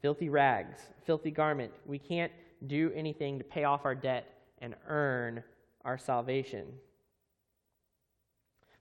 filthy 0.00 0.28
rags, 0.28 0.80
filthy 1.04 1.30
garment. 1.30 1.72
We 1.86 1.98
can't 1.98 2.32
do 2.66 2.92
anything 2.94 3.38
to 3.38 3.44
pay 3.44 3.64
off 3.64 3.84
our 3.84 3.94
debt 3.94 4.26
and 4.58 4.74
earn 4.86 5.42
our 5.84 5.98
salvation. 5.98 6.66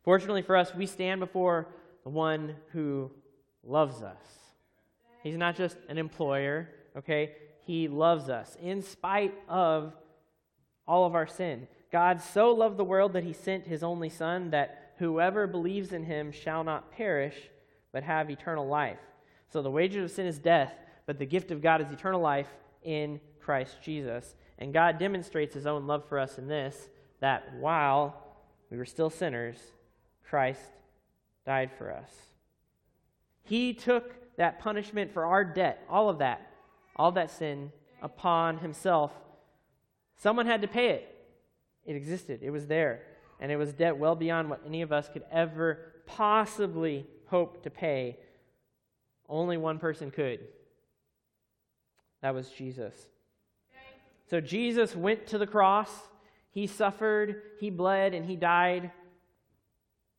Fortunately 0.03 0.41
for 0.41 0.55
us, 0.55 0.73
we 0.73 0.85
stand 0.85 1.19
before 1.19 1.67
the 2.03 2.09
one 2.09 2.55
who 2.71 3.11
loves 3.63 4.01
us. 4.01 4.21
He's 5.23 5.38
not 5.38 5.55
just 5.55 5.77
an 5.89 5.97
employer, 5.97 6.69
okay? 6.97 7.33
He 7.65 7.88
loves 7.88 8.29
us 8.29 8.57
in 8.61 8.81
spite 8.81 9.33
of 9.47 9.93
all 10.88 11.05
of 11.05 11.15
our 11.15 11.27
sin. 11.27 11.67
God 11.91 12.21
so 12.21 12.51
loved 12.51 12.77
the 12.77 12.83
world 12.83 13.13
that 13.13 13.23
he 13.23 13.33
sent 13.33 13.67
his 13.67 13.83
only 13.83 14.09
Son 14.09 14.51
that 14.51 14.93
whoever 14.97 15.47
believes 15.47 15.91
in 15.91 16.03
him 16.03 16.31
shall 16.31 16.63
not 16.63 16.91
perish 16.91 17.35
but 17.91 18.03
have 18.03 18.29
eternal 18.29 18.67
life. 18.67 19.00
So 19.51 19.62
the 19.62 19.72
wages 19.72 20.03
of 20.03 20.12
sin 20.12 20.25
is 20.25 20.38
death, 20.38 20.74
but 21.05 21.17
the 21.17 21.25
gift 21.25 21.51
of 21.51 21.62
God 21.62 21.81
is 21.81 21.91
eternal 21.91 22.22
life 22.22 22.48
in 22.84 23.19
Christ 23.39 23.77
Jesus. 23.81 24.36
And 24.60 24.74
God 24.74 25.00
demonstrates 25.00 25.55
his 25.55 25.65
own 25.65 25.88
love 25.88 26.08
for 26.08 26.19
us 26.19 26.38
in 26.38 26.48
this 26.48 26.89
that 27.19 27.55
while 27.60 28.15
we 28.69 28.77
were 28.77 28.86
still 28.86 29.10
sinners, 29.10 29.58
Christ 30.29 30.62
died 31.46 31.72
for 31.77 31.91
us. 31.91 32.12
He 33.43 33.74
took 33.74 34.36
that 34.38 34.60
punishment 34.60 35.12
for 35.12 35.25
our 35.25 35.43
debt, 35.43 35.84
all 35.89 36.10
of 36.10 36.19
that, 36.19 36.53
all 36.96 37.12
that 37.13 37.31
sin 37.31 37.72
upon 38.01 38.60
himself. 38.60 39.12
Someone 40.15 40.46
had 40.46 40.62
to 40.62 40.67
pay 40.67 40.89
it. 40.89 41.15
It 41.86 41.96
existed, 41.96 42.41
it 42.43 42.51
was 42.51 42.67
there. 42.67 43.01
And 43.39 43.51
it 43.51 43.55
was 43.55 43.74
debt 43.74 43.98
well 43.98 44.15
beyond 44.15 44.50
what 44.50 44.62
any 44.65 44.81
of 44.81 44.91
us 44.91 45.10
could 45.10 45.24
ever 45.31 45.79
possibly 46.05 47.08
hope 47.29 47.63
to 47.63 47.69
pay. 47.69 48.17
Only 49.27 49.57
one 49.57 49.79
person 49.79 50.12
could. 50.12 50.39
That 52.21 52.33
was 52.33 52.50
Jesus. 52.50 52.93
So 54.29 54.41
Jesus 54.41 54.95
went 54.95 55.27
to 55.27 55.38
the 55.38 55.48
cross. 55.48 55.89
He 56.51 56.67
suffered, 56.67 57.41
he 57.59 57.69
bled, 57.69 58.13
and 58.13 58.25
he 58.25 58.36
died 58.36 58.91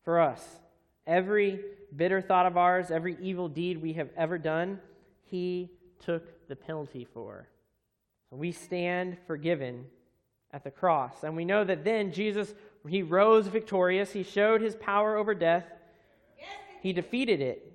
for 0.05 0.21
us. 0.21 0.45
Every 1.07 1.61
bitter 1.95 2.21
thought 2.21 2.47
of 2.47 2.57
ours, 2.57 2.91
every 2.91 3.17
evil 3.21 3.49
deed 3.49 3.83
we 3.83 3.93
have 3.95 4.11
ever 4.17 4.39
done, 4.39 4.79
he 5.25 5.71
took 6.05 6.49
the 6.49 6.57
penalty 6.57 7.05
for. 7.05 7.49
We 8.31 8.53
stand 8.53 9.17
forgiven 9.27 9.87
at 10.53 10.65
the 10.65 10.71
cross. 10.71 11.25
And 11.25 11.37
we 11.37 11.45
know 11.45 11.65
that 11.65 11.85
then 11.85 12.13
Jesus, 12.13 12.55
he 12.89 13.03
rose 13.03 13.49
victorious. 13.49 14.13
He 14.13 14.23
showed 14.23 14.61
his 14.61 14.77
power 14.77 15.17
over 15.17 15.35
death. 15.35 15.65
He 16.83 16.93
defeated 16.93 17.41
it. 17.41 17.67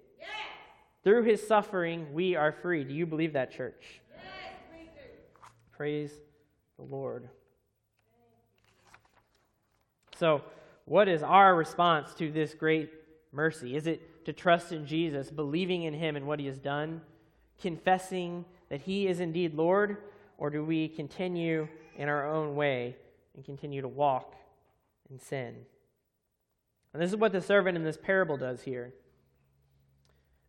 Through 1.03 1.23
his 1.23 1.47
suffering, 1.47 2.13
we 2.13 2.35
are 2.35 2.51
free. 2.51 2.83
Do 2.83 2.93
you 2.93 3.05
believe 3.05 3.33
that, 3.33 3.51
church? 3.51 4.01
Praise 5.71 6.11
the 6.77 6.83
Lord. 6.83 7.29
So, 10.17 10.41
what 10.85 11.07
is 11.07 11.21
our 11.21 11.55
response 11.55 12.13
to 12.15 12.31
this 12.31 12.53
great 12.53 12.91
mercy? 13.31 13.75
Is 13.75 13.85
it 13.85 14.25
to 14.25 14.33
trust 14.33 14.71
in 14.71 14.87
Jesus, 14.87 15.29
believing 15.29 15.83
in 15.83 15.93
him 15.93 16.15
and 16.15 16.25
what 16.25 16.39
he 16.39 16.47
has 16.47 16.57
done, 16.57 17.01
confessing 17.61 18.45
that 18.69 18.81
he 18.81 19.07
is 19.07 19.19
indeed 19.19 19.53
Lord, 19.53 19.97
or 20.37 20.49
do 20.49 20.63
we 20.63 20.87
continue 20.87 21.67
in 21.97 22.09
our 22.09 22.33
own 22.33 22.55
way 22.55 22.95
and 23.35 23.45
continue 23.45 23.81
to 23.81 23.87
walk 23.87 24.35
in 25.11 25.19
sin? 25.19 25.55
And 26.95 27.01
this 27.01 27.11
is 27.11 27.17
what 27.17 27.33
the 27.33 27.41
servant 27.41 27.75
in 27.75 27.83
this 27.83 27.97
parable 27.97 28.37
does 28.37 28.61
here. 28.61 28.93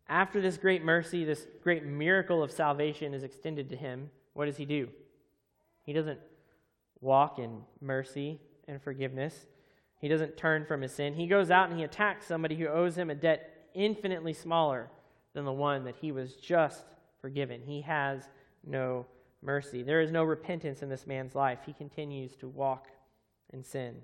After 0.08 0.40
this 0.40 0.56
great 0.56 0.84
mercy, 0.84 1.24
this 1.24 1.44
great 1.60 1.84
miracle 1.84 2.40
of 2.40 2.52
salvation 2.52 3.14
is 3.14 3.24
extended 3.24 3.68
to 3.70 3.76
him, 3.76 4.10
what 4.32 4.44
does 4.44 4.56
he 4.56 4.64
do? 4.64 4.88
He 5.82 5.92
doesn't 5.92 6.20
walk 7.00 7.40
in 7.40 7.62
mercy 7.80 8.38
and 8.68 8.80
forgiveness. 8.80 9.46
He 10.00 10.06
doesn't 10.06 10.36
turn 10.36 10.64
from 10.66 10.82
his 10.82 10.92
sin. 10.92 11.14
He 11.14 11.26
goes 11.26 11.50
out 11.50 11.68
and 11.68 11.76
he 11.76 11.84
attacks 11.84 12.28
somebody 12.28 12.54
who 12.54 12.68
owes 12.68 12.96
him 12.96 13.10
a 13.10 13.16
debt 13.16 13.66
infinitely 13.74 14.32
smaller 14.32 14.88
than 15.34 15.44
the 15.44 15.52
one 15.52 15.82
that 15.82 15.96
he 15.96 16.12
was 16.12 16.36
just 16.36 16.84
forgiven. 17.20 17.60
He 17.66 17.80
has 17.80 18.28
no 18.64 19.06
mercy. 19.42 19.82
There 19.82 20.00
is 20.00 20.12
no 20.12 20.22
repentance 20.22 20.80
in 20.80 20.88
this 20.88 21.08
man's 21.08 21.34
life. 21.34 21.58
He 21.66 21.72
continues 21.72 22.36
to 22.36 22.46
walk 22.46 22.86
in 23.52 23.64
sin. 23.64 23.96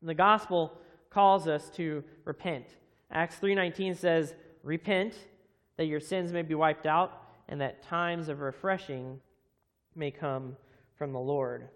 The 0.00 0.14
gospel 0.14 0.78
calls 1.16 1.48
us 1.48 1.70
to 1.70 2.04
repent. 2.26 2.76
Acts 3.10 3.38
3:19 3.38 3.94
says, 3.94 4.34
"Repent 4.62 5.28
that 5.76 5.86
your 5.86 5.98
sins 5.98 6.30
may 6.30 6.42
be 6.42 6.54
wiped 6.54 6.84
out 6.84 7.10
and 7.48 7.58
that 7.62 7.80
times 7.80 8.28
of 8.28 8.40
refreshing 8.40 9.22
may 9.94 10.10
come 10.10 10.58
from 10.94 11.12
the 11.12 11.18
Lord." 11.18 11.70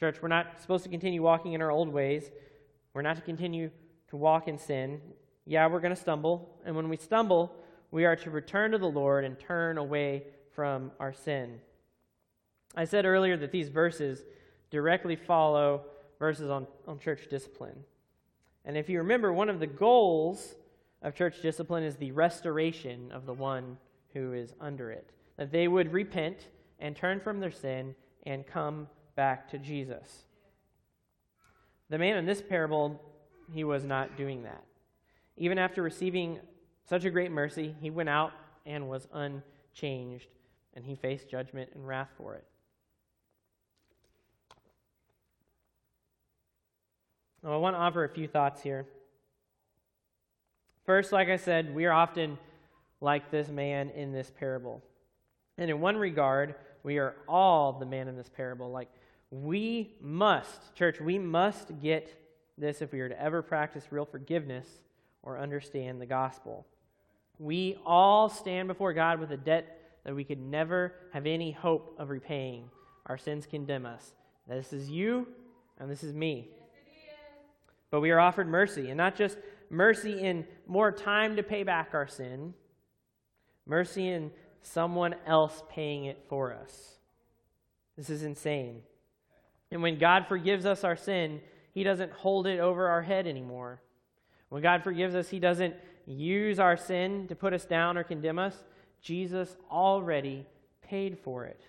Church, 0.00 0.20
we're 0.20 0.26
not 0.26 0.60
supposed 0.60 0.82
to 0.82 0.90
continue 0.90 1.22
walking 1.22 1.52
in 1.52 1.62
our 1.62 1.70
old 1.70 1.92
ways. 1.92 2.32
We're 2.92 3.02
not 3.02 3.14
to 3.18 3.22
continue 3.22 3.70
to 4.08 4.16
walk 4.16 4.48
in 4.48 4.58
sin. 4.58 5.00
Yeah, 5.44 5.68
we're 5.68 5.78
going 5.78 5.94
to 5.94 6.00
stumble. 6.00 6.60
And 6.64 6.74
when 6.74 6.88
we 6.88 6.96
stumble, 6.96 7.54
we 7.92 8.04
are 8.04 8.16
to 8.16 8.32
return 8.32 8.72
to 8.72 8.78
the 8.78 8.90
Lord 8.90 9.24
and 9.24 9.38
turn 9.38 9.78
away 9.78 10.26
from 10.50 10.90
our 10.98 11.12
sin. 11.12 11.60
I 12.74 12.84
said 12.84 13.06
earlier 13.06 13.36
that 13.36 13.52
these 13.52 13.68
verses 13.68 14.24
directly 14.70 15.14
follow 15.14 15.86
verses 16.20 16.48
on, 16.50 16.68
on 16.86 17.00
church 17.00 17.26
discipline. 17.28 17.82
And 18.64 18.76
if 18.76 18.88
you 18.88 18.98
remember, 18.98 19.32
one 19.32 19.48
of 19.48 19.58
the 19.58 19.66
goals 19.66 20.54
of 21.02 21.16
church 21.16 21.42
discipline 21.42 21.82
is 21.82 21.96
the 21.96 22.12
restoration 22.12 23.10
of 23.10 23.26
the 23.26 23.34
one 23.34 23.78
who 24.12 24.34
is 24.34 24.54
under 24.60 24.92
it. 24.92 25.10
That 25.38 25.50
they 25.50 25.66
would 25.66 25.92
repent 25.92 26.46
and 26.78 26.94
turn 26.94 27.18
from 27.20 27.40
their 27.40 27.50
sin 27.50 27.96
and 28.26 28.46
come 28.46 28.86
back 29.16 29.48
to 29.50 29.58
Jesus. 29.58 30.26
The 31.88 31.98
man 31.98 32.18
in 32.18 32.26
this 32.26 32.42
parable, 32.42 33.00
he 33.52 33.64
was 33.64 33.84
not 33.84 34.16
doing 34.16 34.42
that. 34.42 34.62
Even 35.36 35.58
after 35.58 35.82
receiving 35.82 36.38
such 36.88 37.04
a 37.04 37.10
great 37.10 37.30
mercy, 37.30 37.74
he 37.80 37.90
went 37.90 38.10
out 38.10 38.32
and 38.66 38.88
was 38.88 39.08
unchanged, 39.12 40.28
and 40.74 40.84
he 40.84 40.94
faced 40.94 41.30
judgment 41.30 41.70
and 41.74 41.86
wrath 41.86 42.10
for 42.16 42.34
it. 42.34 42.44
Now, 47.42 47.52
I 47.52 47.56
want 47.56 47.74
to 47.74 47.80
offer 47.80 48.04
a 48.04 48.08
few 48.08 48.28
thoughts 48.28 48.62
here. 48.62 48.86
First, 50.84 51.12
like 51.12 51.28
I 51.28 51.36
said, 51.36 51.74
we 51.74 51.86
are 51.86 51.92
often 51.92 52.38
like 53.00 53.30
this 53.30 53.48
man 53.48 53.90
in 53.90 54.12
this 54.12 54.30
parable. 54.30 54.82
And 55.56 55.70
in 55.70 55.80
one 55.80 55.96
regard, 55.96 56.54
we 56.82 56.98
are 56.98 57.16
all 57.28 57.72
the 57.72 57.86
man 57.86 58.08
in 58.08 58.16
this 58.16 58.28
parable. 58.28 58.70
Like, 58.70 58.88
we 59.30 59.94
must, 60.00 60.74
church, 60.74 61.00
we 61.00 61.18
must 61.18 61.80
get 61.80 62.14
this 62.58 62.82
if 62.82 62.92
we 62.92 63.00
are 63.00 63.08
to 63.08 63.20
ever 63.20 63.42
practice 63.42 63.84
real 63.90 64.04
forgiveness 64.04 64.66
or 65.22 65.38
understand 65.38 66.00
the 66.00 66.06
gospel. 66.06 66.66
We 67.38 67.78
all 67.86 68.28
stand 68.28 68.68
before 68.68 68.92
God 68.92 69.18
with 69.18 69.30
a 69.30 69.36
debt 69.36 69.78
that 70.04 70.14
we 70.14 70.24
could 70.24 70.40
never 70.40 70.94
have 71.12 71.26
any 71.26 71.52
hope 71.52 71.94
of 71.98 72.10
repaying. 72.10 72.68
Our 73.06 73.16
sins 73.16 73.46
condemn 73.46 73.86
us. 73.86 74.12
This 74.46 74.72
is 74.72 74.90
you, 74.90 75.26
and 75.78 75.90
this 75.90 76.02
is 76.02 76.12
me. 76.12 76.48
But 77.90 78.00
we 78.00 78.10
are 78.10 78.20
offered 78.20 78.48
mercy, 78.48 78.88
and 78.88 78.96
not 78.96 79.16
just 79.16 79.36
mercy 79.68 80.20
in 80.20 80.46
more 80.66 80.92
time 80.92 81.36
to 81.36 81.42
pay 81.42 81.62
back 81.62 81.90
our 81.92 82.06
sin, 82.06 82.54
mercy 83.66 84.08
in 84.08 84.30
someone 84.62 85.14
else 85.26 85.62
paying 85.70 86.04
it 86.04 86.24
for 86.28 86.52
us. 86.52 86.98
This 87.96 88.10
is 88.10 88.22
insane. 88.22 88.82
And 89.70 89.82
when 89.82 89.98
God 89.98 90.26
forgives 90.28 90.66
us 90.66 90.84
our 90.84 90.96
sin, 90.96 91.40
He 91.72 91.84
doesn't 91.84 92.12
hold 92.12 92.46
it 92.46 92.60
over 92.60 92.88
our 92.88 93.02
head 93.02 93.26
anymore. 93.26 93.80
When 94.48 94.62
God 94.62 94.82
forgives 94.82 95.14
us, 95.14 95.28
He 95.28 95.38
doesn't 95.38 95.74
use 96.06 96.58
our 96.58 96.76
sin 96.76 97.28
to 97.28 97.34
put 97.34 97.52
us 97.52 97.64
down 97.64 97.96
or 97.96 98.04
condemn 98.04 98.38
us. 98.38 98.56
Jesus 99.00 99.56
already 99.70 100.46
paid 100.82 101.18
for 101.18 101.44
it. 101.44 101.60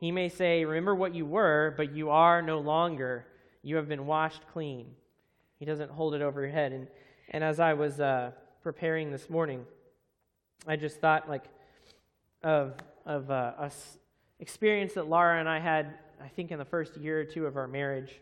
He 0.00 0.12
may 0.12 0.28
say, 0.28 0.64
Remember 0.64 0.94
what 0.94 1.14
you 1.14 1.26
were, 1.26 1.74
but 1.76 1.94
you 1.94 2.10
are 2.10 2.42
no 2.42 2.58
longer. 2.58 3.26
You 3.62 3.76
have 3.76 3.88
been 3.88 4.06
washed 4.06 4.42
clean. 4.52 4.94
He 5.58 5.64
doesn't 5.64 5.90
hold 5.90 6.14
it 6.14 6.22
over 6.22 6.40
your 6.40 6.50
head. 6.50 6.72
And, 6.72 6.86
and 7.30 7.42
as 7.42 7.60
I 7.60 7.74
was 7.74 8.00
uh, 8.00 8.32
preparing 8.62 9.10
this 9.10 9.30
morning, 9.30 9.64
I 10.66 10.76
just 10.76 11.00
thought 11.00 11.28
like 11.28 11.44
of, 12.42 12.74
of 13.04 13.30
uh, 13.30 13.52
a 13.58 13.70
experience 14.38 14.94
that 14.94 15.08
Laura 15.08 15.40
and 15.40 15.48
I 15.48 15.58
had 15.58 15.94
I 16.22 16.28
think, 16.28 16.50
in 16.50 16.58
the 16.58 16.64
first 16.64 16.96
year 16.96 17.20
or 17.20 17.24
two 17.24 17.46
of 17.46 17.56
our 17.56 17.66
marriage. 17.66 18.20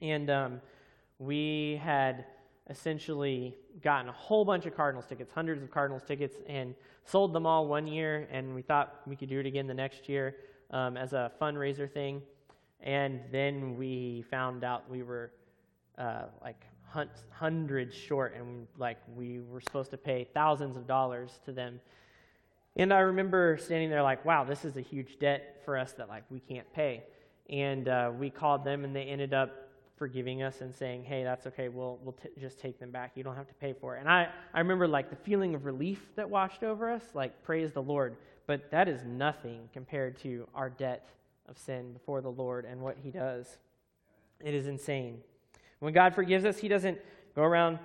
And 0.00 0.30
um, 0.30 0.60
we 1.18 1.80
had 1.82 2.26
essentially 2.68 3.56
gotten 3.82 4.08
a 4.08 4.12
whole 4.12 4.44
bunch 4.44 4.66
of 4.66 4.76
Cardinals 4.76 5.06
tickets, 5.06 5.32
hundreds 5.32 5.62
of 5.62 5.70
Cardinals 5.70 6.02
tickets, 6.06 6.36
and 6.46 6.74
sold 7.04 7.32
them 7.32 7.46
all 7.46 7.66
one 7.66 7.86
year. 7.86 8.28
And 8.30 8.54
we 8.54 8.62
thought 8.62 9.00
we 9.06 9.16
could 9.16 9.28
do 9.28 9.40
it 9.40 9.46
again 9.46 9.66
the 9.66 9.74
next 9.74 10.08
year 10.08 10.36
um, 10.70 10.96
as 10.96 11.12
a 11.12 11.32
fundraiser 11.40 11.90
thing. 11.90 12.22
And 12.80 13.20
then 13.30 13.76
we 13.76 14.24
found 14.30 14.64
out 14.64 14.90
we 14.90 15.02
were 15.02 15.30
uh, 15.98 16.24
like 16.42 16.60
hundreds 17.30 17.94
short, 17.94 18.34
and 18.34 18.66
like 18.78 18.98
we 19.16 19.40
were 19.40 19.60
supposed 19.60 19.90
to 19.90 19.96
pay 19.96 20.28
thousands 20.34 20.76
of 20.76 20.86
dollars 20.86 21.40
to 21.44 21.52
them. 21.52 21.80
And 22.76 22.92
I 22.92 23.00
remember 23.00 23.58
standing 23.60 23.90
there 23.90 24.02
like, 24.02 24.24
wow, 24.24 24.44
this 24.44 24.64
is 24.64 24.76
a 24.76 24.80
huge 24.80 25.18
debt 25.18 25.60
for 25.64 25.76
us 25.76 25.92
that 25.92 26.08
like 26.08 26.24
we 26.30 26.40
can't 26.40 26.70
pay. 26.72 27.04
And 27.50 27.88
uh, 27.88 28.10
we 28.18 28.30
called 28.30 28.64
them, 28.64 28.84
and 28.84 28.94
they 28.94 29.02
ended 29.02 29.34
up 29.34 29.68
forgiving 29.96 30.42
us 30.42 30.62
and 30.62 30.74
saying, 30.74 31.04
hey, 31.04 31.22
that's 31.22 31.46
okay. 31.46 31.68
We'll 31.68 31.98
we'll 32.02 32.14
t- 32.14 32.28
just 32.40 32.58
take 32.58 32.78
them 32.78 32.90
back. 32.90 33.12
You 33.14 33.22
don't 33.22 33.36
have 33.36 33.48
to 33.48 33.54
pay 33.54 33.72
for 33.72 33.96
it. 33.96 34.00
And 34.00 34.08
I 34.08 34.28
I 34.54 34.58
remember 34.58 34.88
like 34.88 35.10
the 35.10 35.16
feeling 35.16 35.54
of 35.54 35.64
relief 35.64 36.14
that 36.16 36.28
washed 36.28 36.62
over 36.62 36.90
us. 36.90 37.04
Like 37.14 37.42
praise 37.42 37.72
the 37.72 37.82
Lord. 37.82 38.16
But 38.46 38.70
that 38.70 38.88
is 38.88 39.04
nothing 39.04 39.68
compared 39.72 40.18
to 40.20 40.48
our 40.54 40.68
debt 40.68 41.08
of 41.46 41.58
sin 41.58 41.92
before 41.92 42.20
the 42.20 42.30
Lord 42.30 42.64
and 42.64 42.80
what 42.80 42.96
He 43.02 43.10
does. 43.10 43.58
It 44.40 44.54
is 44.54 44.66
insane. 44.66 45.20
When 45.82 45.92
God 45.92 46.14
forgives 46.14 46.44
us, 46.44 46.58
He 46.58 46.68
doesn't 46.68 46.96
go 47.34 47.42
around 47.42 47.80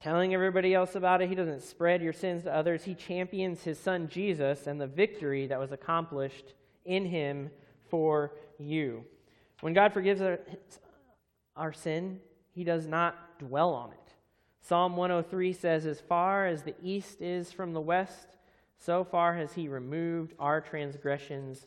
telling 0.00 0.32
everybody 0.32 0.72
else 0.72 0.94
about 0.94 1.20
it. 1.20 1.28
He 1.28 1.34
doesn't 1.34 1.64
spread 1.64 2.00
your 2.00 2.12
sins 2.12 2.44
to 2.44 2.54
others. 2.54 2.84
He 2.84 2.94
champions 2.94 3.64
his 3.64 3.76
son 3.76 4.06
Jesus 4.06 4.68
and 4.68 4.80
the 4.80 4.86
victory 4.86 5.48
that 5.48 5.58
was 5.58 5.72
accomplished 5.72 6.54
in 6.84 7.06
him 7.06 7.50
for 7.88 8.30
you. 8.56 9.04
When 9.62 9.72
God 9.72 9.92
forgives 9.92 10.22
our, 11.56 11.72
sin, 11.72 12.20
he 12.52 12.62
does 12.62 12.86
not 12.86 13.16
dwell 13.40 13.74
on 13.74 13.90
it. 13.90 14.12
Psalm 14.60 14.94
103 14.94 15.52
says, 15.54 15.86
As 15.86 16.00
far 16.00 16.46
as 16.46 16.62
the 16.62 16.76
east 16.80 17.20
is 17.20 17.50
from 17.50 17.72
the 17.72 17.80
west, 17.80 18.36
so 18.78 19.02
far 19.02 19.34
has 19.34 19.54
he 19.54 19.66
removed 19.66 20.34
our 20.38 20.60
transgressions 20.60 21.66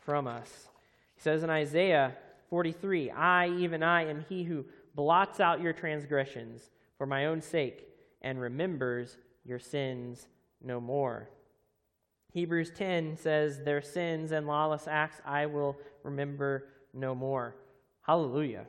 from 0.00 0.26
us. 0.26 0.70
He 1.14 1.20
says 1.20 1.44
in 1.44 1.50
Isaiah 1.50 2.16
43, 2.50 3.12
I, 3.12 3.48
even 3.50 3.84
I, 3.84 4.06
am 4.06 4.24
he 4.28 4.42
who 4.42 4.64
blots 4.94 5.40
out 5.40 5.60
your 5.60 5.72
transgressions 5.72 6.70
for 6.96 7.06
my 7.06 7.26
own 7.26 7.40
sake 7.40 7.88
and 8.22 8.40
remembers 8.40 9.18
your 9.44 9.58
sins 9.58 10.26
no 10.62 10.80
more. 10.80 11.28
Hebrews 12.32 12.72
10 12.74 13.16
says, 13.16 13.60
Their 13.60 13.82
sins 13.82 14.32
and 14.32 14.46
lawless 14.46 14.88
acts 14.88 15.20
I 15.24 15.46
will 15.46 15.76
remember 16.02 16.66
no 16.92 17.14
more. 17.14 17.54
Hallelujah. 18.02 18.66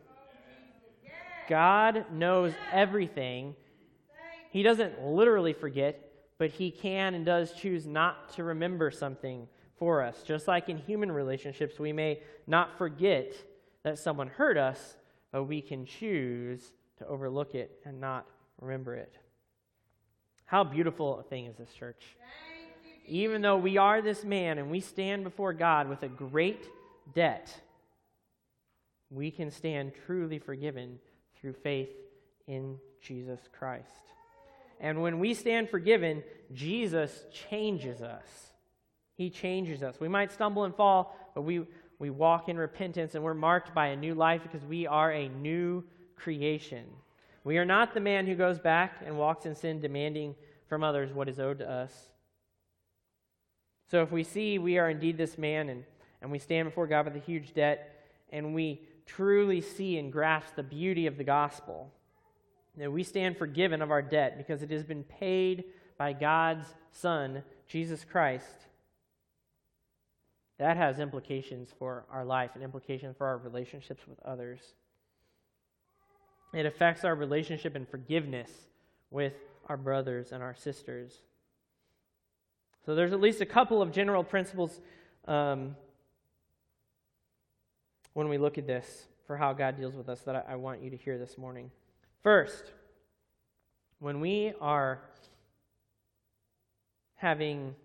God 1.48 2.06
knows 2.12 2.54
everything. 2.72 3.56
He 4.52 4.64
doesn't 4.64 5.04
literally 5.04 5.54
forget, 5.54 6.12
but 6.38 6.52
He 6.52 6.72
can 6.72 7.14
and 7.14 7.26
does 7.26 7.54
choose 7.54 7.86
not 7.86 8.34
to 8.34 8.44
remember 8.44 8.92
something 8.92 9.48
for 9.78 10.02
us. 10.02 10.24
Just 10.24 10.48
like 10.48 10.70
in 10.70 10.78
human 10.78 11.12
relationships, 11.12 11.80
we 11.80 11.92
may 11.92 12.22
not 12.48 12.78
forget 12.78 13.34
that 13.84 14.00
someone 14.00 14.28
hurt 14.28 14.58
us, 14.58 14.96
but 15.32 15.44
we 15.44 15.62
can 15.62 15.86
choose 15.86 16.62
to 16.98 17.08
overlook 17.08 17.56
it 17.56 17.80
and 17.86 18.00
not 18.00 18.26
remember 18.62 18.96
it. 18.96 19.14
How 20.46 20.64
beautiful 20.64 21.20
a 21.20 21.24
thing 21.24 21.48
is 21.48 21.58
this 21.58 21.74
church. 21.74 22.04
Even 23.08 23.42
though 23.42 23.58
we 23.58 23.78
are 23.78 24.02
this 24.02 24.24
man 24.24 24.58
and 24.58 24.72
we 24.72 24.80
stand 24.80 25.24
before 25.24 25.54
God 25.54 25.90
with 25.90 26.04
a 26.04 26.08
great 26.08 26.68
debt, 27.14 27.54
we 29.10 29.32
can 29.32 29.52
stand 29.52 29.92
truly 30.06 30.40
forgiven 30.40 31.00
through 31.40 31.54
faith 31.54 31.90
in 32.48 32.78
Jesus 33.02 33.40
Christ. 33.58 33.90
And 34.80 35.02
when 35.02 35.20
we 35.20 35.34
stand 35.34 35.70
forgiven, 35.70 36.24
Jesus 36.54 37.26
changes 37.50 38.02
us. 38.02 38.26
He 39.16 39.30
changes 39.30 39.84
us. 39.84 40.00
We 40.00 40.10
might 40.10 40.32
stumble 40.32 40.66
and 40.66 40.76
fall, 40.76 41.16
but 41.34 41.44
we, 41.44 41.66
we 42.00 42.10
walk 42.10 42.50
in 42.50 42.58
repentance 42.58 43.16
and 43.16 43.24
we're 43.24 43.34
marked 43.34 43.74
by 43.74 43.88
a 43.88 43.96
new 43.96 44.16
life 44.16 44.44
because 44.44 44.66
we 44.66 44.86
are 44.86 45.12
a 45.12 45.30
new 45.30 45.84
creation. 46.16 46.86
We 47.44 47.58
are 47.58 47.66
not 47.66 47.94
the 47.94 48.00
man 48.00 48.26
who 48.26 48.36
goes 48.36 48.60
back 48.60 49.02
and 49.06 49.18
walks 49.18 49.46
in 49.46 49.56
sin, 49.56 49.80
demanding 49.80 50.36
from 50.68 50.84
others 50.84 51.14
what 51.14 51.30
is 51.30 51.40
owed 51.40 51.60
to 51.60 51.70
us. 51.70 52.10
So 53.90 54.02
if 54.02 54.12
we 54.12 54.24
see 54.24 54.58
we 54.58 54.78
are 54.78 54.90
indeed 54.90 55.18
this 55.18 55.38
man 55.38 55.70
and, 55.70 55.84
and 56.22 56.32
we 56.32 56.40
stand 56.40 56.68
before 56.68 56.88
God 56.88 57.06
with 57.06 57.16
a 57.16 57.20
huge 57.20 57.54
debt, 57.54 57.92
and 58.32 58.56
we 58.56 58.82
truly 59.06 59.62
see 59.62 59.98
and 59.98 60.12
grasp 60.12 60.56
the 60.56 60.64
beauty 60.64 61.06
of 61.06 61.18
the 61.18 61.24
gospel, 61.24 61.92
that 62.78 62.92
we 62.92 63.04
stand 63.04 63.38
forgiven 63.38 63.82
of 63.82 63.92
our 63.92 64.02
debt 64.02 64.38
because 64.38 64.62
it 64.62 64.72
has 64.72 64.84
been 64.84 65.04
paid 65.04 65.66
by 65.98 66.12
God's 66.14 66.66
Son, 66.92 67.44
Jesus 67.68 68.04
Christ. 68.04 68.68
That 70.58 70.78
has 70.78 71.00
implications 71.00 71.70
for 71.78 72.06
our 72.10 72.24
life 72.24 72.52
and 72.56 72.64
implications 72.64 73.16
for 73.18 73.28
our 73.28 73.38
relationships 73.38 74.04
with 74.08 74.20
others. 74.24 74.60
It 76.54 76.66
affects 76.66 77.04
our 77.04 77.16
relationship 77.16 77.76
and 77.76 77.88
forgiveness 77.88 78.50
with 79.12 79.34
our 79.68 79.78
brothers 79.78 80.32
and 80.32 80.42
our 80.42 80.56
sisters. 80.56 81.20
So 82.86 82.96
there's 82.96 83.12
at 83.12 83.20
least 83.20 83.42
a 83.42 83.46
couple 83.46 83.82
of 83.82 83.92
general 83.92 84.24
principles 84.24 84.80
um, 85.28 85.76
when 88.14 88.30
we 88.30 88.38
look 88.38 88.58
at 88.58 88.68
this 88.68 89.08
for 89.28 89.36
how 89.36 89.54
God 89.54 89.76
deals 89.76 89.96
with 89.96 90.08
us 90.08 90.22
that 90.22 90.36
I, 90.36 90.54
I 90.54 90.56
want 90.56 90.82
you 90.82 90.90
to 90.92 90.98
hear 90.98 91.18
this 91.18 91.38
morning. 91.38 91.72
First, 92.24 92.72
when 94.00 94.22
we 94.22 94.54
are 94.62 95.02
having, 97.16 97.76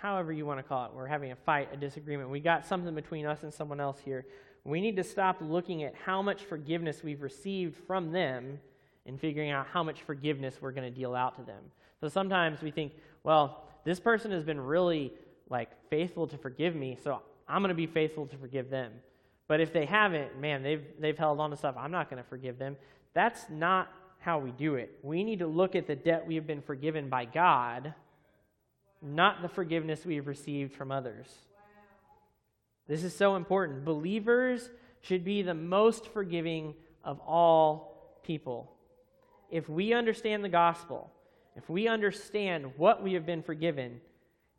however 0.00 0.32
you 0.32 0.46
want 0.46 0.58
to 0.58 0.62
call 0.62 0.86
it, 0.86 0.92
we're 0.94 1.06
having 1.06 1.32
a 1.32 1.36
fight, 1.36 1.68
a 1.72 1.76
disagreement, 1.76 2.30
we 2.30 2.40
got 2.40 2.66
something 2.66 2.94
between 2.94 3.26
us 3.26 3.42
and 3.42 3.52
someone 3.52 3.80
else 3.80 3.98
here, 4.04 4.26
we 4.64 4.80
need 4.80 4.96
to 4.96 5.04
stop 5.04 5.36
looking 5.40 5.82
at 5.84 5.94
how 5.94 6.20
much 6.20 6.44
forgiveness 6.44 7.02
we've 7.02 7.22
received 7.22 7.76
from 7.86 8.12
them 8.12 8.58
and 9.06 9.18
figuring 9.18 9.50
out 9.50 9.66
how 9.66 9.82
much 9.82 10.02
forgiveness 10.02 10.56
we're 10.60 10.72
going 10.72 10.90
to 10.92 10.96
deal 10.96 11.14
out 11.14 11.36
to 11.36 11.42
them. 11.42 11.62
So 12.00 12.08
sometimes 12.08 12.62
we 12.62 12.70
think, 12.70 12.92
well, 13.24 13.64
this 13.84 14.00
person 14.00 14.30
has 14.32 14.44
been 14.44 14.60
really 14.60 15.12
like 15.48 15.70
faithful 15.88 16.26
to 16.28 16.38
forgive 16.38 16.74
me, 16.74 16.96
so 17.02 17.20
I'm 17.48 17.62
going 17.62 17.70
to 17.70 17.74
be 17.74 17.86
faithful 17.86 18.26
to 18.26 18.36
forgive 18.36 18.70
them. 18.70 18.92
But 19.48 19.60
if 19.60 19.72
they 19.72 19.84
haven't, 19.84 20.38
man, 20.40 20.62
they've 20.62 20.84
they've 21.00 21.18
held 21.18 21.40
on 21.40 21.50
to 21.50 21.56
stuff. 21.56 21.74
I'm 21.76 21.90
not 21.90 22.08
going 22.08 22.22
to 22.22 22.28
forgive 22.28 22.56
them. 22.56 22.76
That's 23.14 23.46
not 23.50 23.92
how 24.20 24.38
we 24.38 24.52
do 24.52 24.76
it. 24.76 24.96
We 25.02 25.24
need 25.24 25.40
to 25.40 25.46
look 25.46 25.74
at 25.74 25.86
the 25.86 25.96
debt 25.96 26.24
we 26.26 26.36
have 26.36 26.46
been 26.46 26.62
forgiven 26.62 27.08
by 27.08 27.24
God, 27.24 27.92
not 29.02 29.42
the 29.42 29.48
forgiveness 29.48 30.04
we 30.04 30.16
have 30.16 30.26
received 30.26 30.72
from 30.72 30.90
others. 30.92 31.26
This 32.86 33.04
is 33.04 33.14
so 33.14 33.36
important. 33.36 33.84
Believers 33.84 34.70
should 35.00 35.24
be 35.24 35.42
the 35.42 35.54
most 35.54 36.08
forgiving 36.08 36.74
of 37.04 37.20
all 37.20 38.20
people. 38.24 38.72
If 39.50 39.68
we 39.68 39.92
understand 39.92 40.44
the 40.44 40.48
gospel, 40.48 41.10
if 41.56 41.68
we 41.68 41.88
understand 41.88 42.72
what 42.76 43.02
we 43.02 43.14
have 43.14 43.26
been 43.26 43.42
forgiven, 43.42 44.00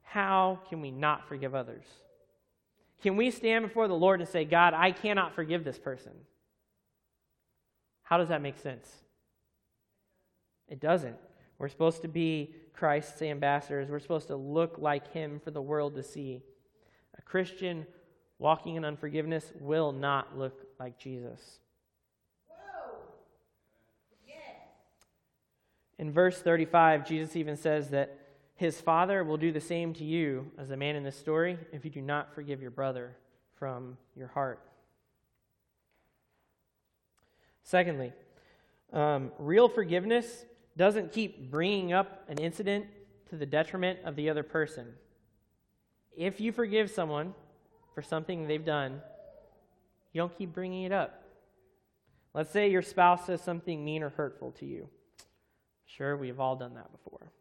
how 0.04 0.60
can 0.70 0.82
we 0.82 0.92
not 0.92 1.28
forgive 1.28 1.56
others? 1.56 1.86
Can 3.02 3.16
we 3.16 3.32
stand 3.32 3.66
before 3.66 3.88
the 3.88 3.96
Lord 3.96 4.20
and 4.20 4.30
say, 4.30 4.46
God, 4.46 4.74
I 4.74 4.92
cannot 4.92 5.34
forgive 5.34 5.64
this 5.64 5.80
person? 5.80 6.12
How 8.04 8.18
does 8.18 8.30
that 8.30 8.42
make 8.42 8.60
sense? 8.60 8.90
It 10.68 10.80
doesn't. 10.80 11.18
We're 11.62 11.70
supposed 11.70 12.02
to 12.02 12.08
be 12.08 12.56
Christ's 12.74 13.22
ambassadors. 13.22 13.88
We're 13.88 14.00
supposed 14.00 14.30
to 14.30 14.36
look 14.36 14.80
like 14.80 15.14
him 15.14 15.40
for 15.40 15.52
the 15.52 15.62
world 15.62 15.94
to 15.94 16.02
see. 16.02 16.42
A 17.16 17.22
Christian 17.22 17.86
walking 18.40 18.78
in 18.78 18.84
unforgiveness 18.84 19.52
will 19.60 19.92
not 19.92 20.36
look 20.36 20.66
like 20.80 20.98
Jesus. 20.98 21.60
In 26.00 26.12
verse 26.12 26.42
35, 26.42 27.08
Jesus 27.08 27.36
even 27.36 27.56
says 27.56 27.92
that 27.92 28.18
his 28.56 28.82
Father 28.82 29.24
will 29.24 29.38
do 29.38 29.52
the 29.52 29.62
same 29.62 29.94
to 29.94 30.04
you 30.04 30.50
as 30.58 30.70
the 30.70 30.78
man 30.78 30.96
in 30.96 31.04
this 31.04 31.16
story 31.16 31.60
if 31.72 31.86
you 31.86 31.92
do 31.92 32.02
not 32.02 32.34
forgive 32.34 32.60
your 32.60 32.72
brother 32.72 33.16
from 33.54 34.00
your 34.16 34.30
heart. 34.30 34.60
Secondly, 37.62 38.14
um, 38.92 39.32
real 39.38 39.70
forgiveness 39.70 40.46
doesn't 40.78 41.12
keep 41.12 41.52
bringing 41.52 41.94
up 41.94 42.24
an 42.30 42.38
incident 42.38 42.86
to 43.30 43.38
the 43.38 43.46
detriment 43.46 44.00
of 44.06 44.16
the 44.16 44.30
other 44.30 44.44
person. 44.44 44.88
If 46.16 46.40
you 46.40 46.52
forgive 46.52 46.90
someone 46.90 47.34
for 47.96 48.02
something 48.02 48.48
they've 48.48 48.66
done, 48.66 49.02
you 50.14 50.22
don't 50.22 50.38
keep 50.38 50.54
bringing 50.54 50.84
it 50.84 50.92
up. 50.92 51.24
Let's 52.34 52.52
say 52.52 52.70
your 52.70 52.82
spouse 52.82 53.26
says 53.26 53.42
something 53.42 53.84
mean 53.84 54.04
or 54.04 54.10
hurtful 54.10 54.52
to 54.54 54.66
you. 54.66 54.90
Sure, 55.86 56.16
we've 56.16 56.40
all 56.40 56.56
done 56.56 56.76
that 56.76 56.92
before. 56.92 57.32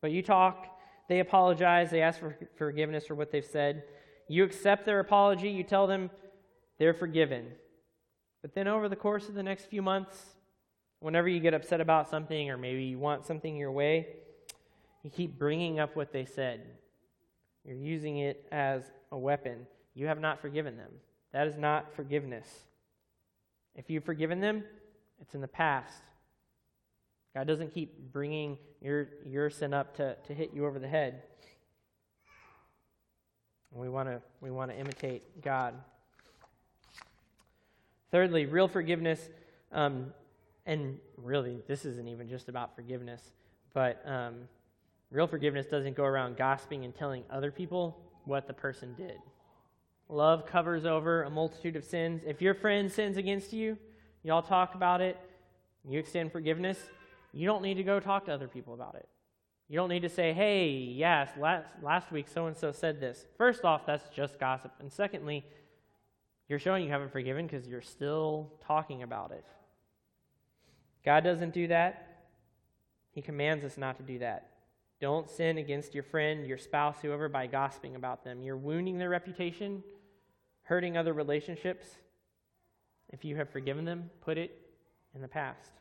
But 0.00 0.10
you 0.10 0.22
talk, 0.22 0.78
they 1.08 1.20
apologize, 1.20 1.90
they 1.90 2.02
ask 2.02 2.18
for 2.18 2.36
forgiveness 2.56 3.06
for 3.06 3.14
what 3.14 3.30
they've 3.30 3.44
said. 3.44 3.84
You 4.28 4.44
accept 4.44 4.86
their 4.86 5.00
apology, 5.00 5.50
you 5.50 5.62
tell 5.62 5.86
them 5.86 6.10
they're 6.78 6.94
forgiven. 6.94 7.46
But 8.40 8.54
then 8.54 8.68
over 8.68 8.88
the 8.88 8.96
course 8.96 9.28
of 9.28 9.34
the 9.34 9.42
next 9.42 9.66
few 9.66 9.82
months, 9.82 10.24
whenever 11.02 11.28
you 11.28 11.40
get 11.40 11.52
upset 11.52 11.80
about 11.80 12.08
something 12.08 12.50
or 12.50 12.56
maybe 12.56 12.84
you 12.84 12.98
want 12.98 13.26
something 13.26 13.56
your 13.56 13.72
way, 13.72 14.06
you 15.02 15.10
keep 15.10 15.38
bringing 15.38 15.80
up 15.80 15.96
what 15.96 16.12
they 16.12 16.24
said. 16.24 16.62
You're 17.64 17.76
using 17.76 18.18
it 18.18 18.46
as 18.52 18.84
a 19.10 19.18
weapon. 19.18 19.66
You 19.94 20.06
have 20.06 20.20
not 20.20 20.40
forgiven 20.40 20.76
them. 20.76 20.92
That 21.32 21.46
is 21.46 21.56
not 21.56 21.94
forgiveness. 21.94 22.46
If 23.74 23.90
you've 23.90 24.04
forgiven 24.04 24.40
them, 24.40 24.64
it's 25.20 25.34
in 25.34 25.40
the 25.40 25.48
past. 25.48 26.02
God 27.34 27.46
doesn't 27.46 27.72
keep 27.72 28.12
bringing 28.12 28.58
your, 28.80 29.08
your 29.24 29.50
sin 29.50 29.72
up 29.72 29.96
to, 29.96 30.16
to 30.26 30.34
hit 30.34 30.52
you 30.54 30.66
over 30.66 30.78
the 30.78 30.88
head. 30.88 31.22
We 33.74 33.88
want 33.88 34.08
to 34.08 34.20
we 34.42 34.50
want 34.50 34.70
to 34.70 34.76
imitate 34.76 35.40
God. 35.40 35.74
Thirdly, 38.10 38.44
real 38.44 38.68
forgiveness, 38.68 39.30
um, 39.72 40.12
and 40.66 40.98
really, 41.16 41.62
this 41.66 41.84
isn't 41.84 42.08
even 42.08 42.28
just 42.28 42.48
about 42.48 42.74
forgiveness, 42.76 43.32
but 43.74 44.02
um, 44.06 44.48
real 45.10 45.26
forgiveness 45.26 45.66
doesn't 45.66 45.96
go 45.96 46.04
around 46.04 46.36
gossiping 46.36 46.84
and 46.84 46.94
telling 46.94 47.24
other 47.30 47.50
people 47.50 47.98
what 48.24 48.46
the 48.46 48.52
person 48.52 48.94
did. 48.94 49.18
Love 50.08 50.46
covers 50.46 50.84
over 50.84 51.22
a 51.24 51.30
multitude 51.30 51.74
of 51.74 51.84
sins. 51.84 52.22
If 52.26 52.42
your 52.42 52.54
friend 52.54 52.90
sins 52.90 53.16
against 53.16 53.52
you, 53.52 53.78
y'all 54.22 54.42
talk 54.42 54.74
about 54.74 55.00
it, 55.00 55.18
you 55.88 55.98
extend 55.98 56.30
forgiveness, 56.30 56.78
you 57.32 57.46
don't 57.46 57.62
need 57.62 57.74
to 57.74 57.82
go 57.82 57.98
talk 57.98 58.26
to 58.26 58.32
other 58.32 58.48
people 58.48 58.74
about 58.74 58.94
it. 58.94 59.08
You 59.68 59.76
don't 59.76 59.88
need 59.88 60.02
to 60.02 60.08
say, 60.08 60.32
hey, 60.32 60.68
yes, 60.68 61.30
last, 61.38 61.66
last 61.82 62.12
week 62.12 62.28
so 62.28 62.46
and 62.46 62.56
so 62.56 62.72
said 62.72 63.00
this. 63.00 63.24
First 63.38 63.64
off, 63.64 63.86
that's 63.86 64.06
just 64.14 64.38
gossip. 64.38 64.72
And 64.80 64.92
secondly, 64.92 65.44
you're 66.48 66.58
showing 66.58 66.84
you 66.84 66.90
haven't 66.90 67.10
forgiven 67.10 67.46
because 67.46 67.66
you're 67.66 67.80
still 67.80 68.52
talking 68.66 69.02
about 69.02 69.30
it. 69.30 69.44
God 71.04 71.24
doesn't 71.24 71.52
do 71.52 71.68
that. 71.68 72.08
He 73.12 73.22
commands 73.22 73.64
us 73.64 73.76
not 73.76 73.96
to 73.96 74.02
do 74.02 74.18
that. 74.20 74.48
Don't 75.00 75.28
sin 75.28 75.58
against 75.58 75.94
your 75.94 76.04
friend, 76.04 76.46
your 76.46 76.58
spouse, 76.58 76.96
whoever, 77.02 77.28
by 77.28 77.46
gossiping 77.46 77.96
about 77.96 78.24
them. 78.24 78.40
You're 78.40 78.56
wounding 78.56 78.98
their 78.98 79.10
reputation, 79.10 79.82
hurting 80.62 80.96
other 80.96 81.12
relationships. 81.12 81.86
If 83.10 83.24
you 83.24 83.36
have 83.36 83.50
forgiven 83.50 83.84
them, 83.84 84.10
put 84.20 84.38
it 84.38 84.56
in 85.14 85.20
the 85.20 85.28
past. 85.28 85.72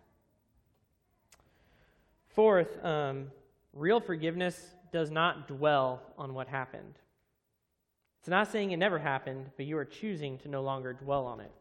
Fourth, 2.30 2.84
um, 2.84 3.28
real 3.74 4.00
forgiveness 4.00 4.74
does 4.92 5.12
not 5.12 5.48
dwell 5.48 6.02
on 6.18 6.34
what 6.34 6.48
happened. 6.48 6.96
It's 8.20 8.30
not 8.30 8.52
saying 8.52 8.72
it 8.72 8.78
never 8.78 9.00
happened, 9.00 9.52
but 9.56 9.66
you 9.66 9.78
are 9.78 9.86
choosing 9.86 10.38
to 10.40 10.48
no 10.48 10.62
longer 10.62 10.94
dwell 10.94 11.26
on 11.26 11.40
it. 11.40 11.52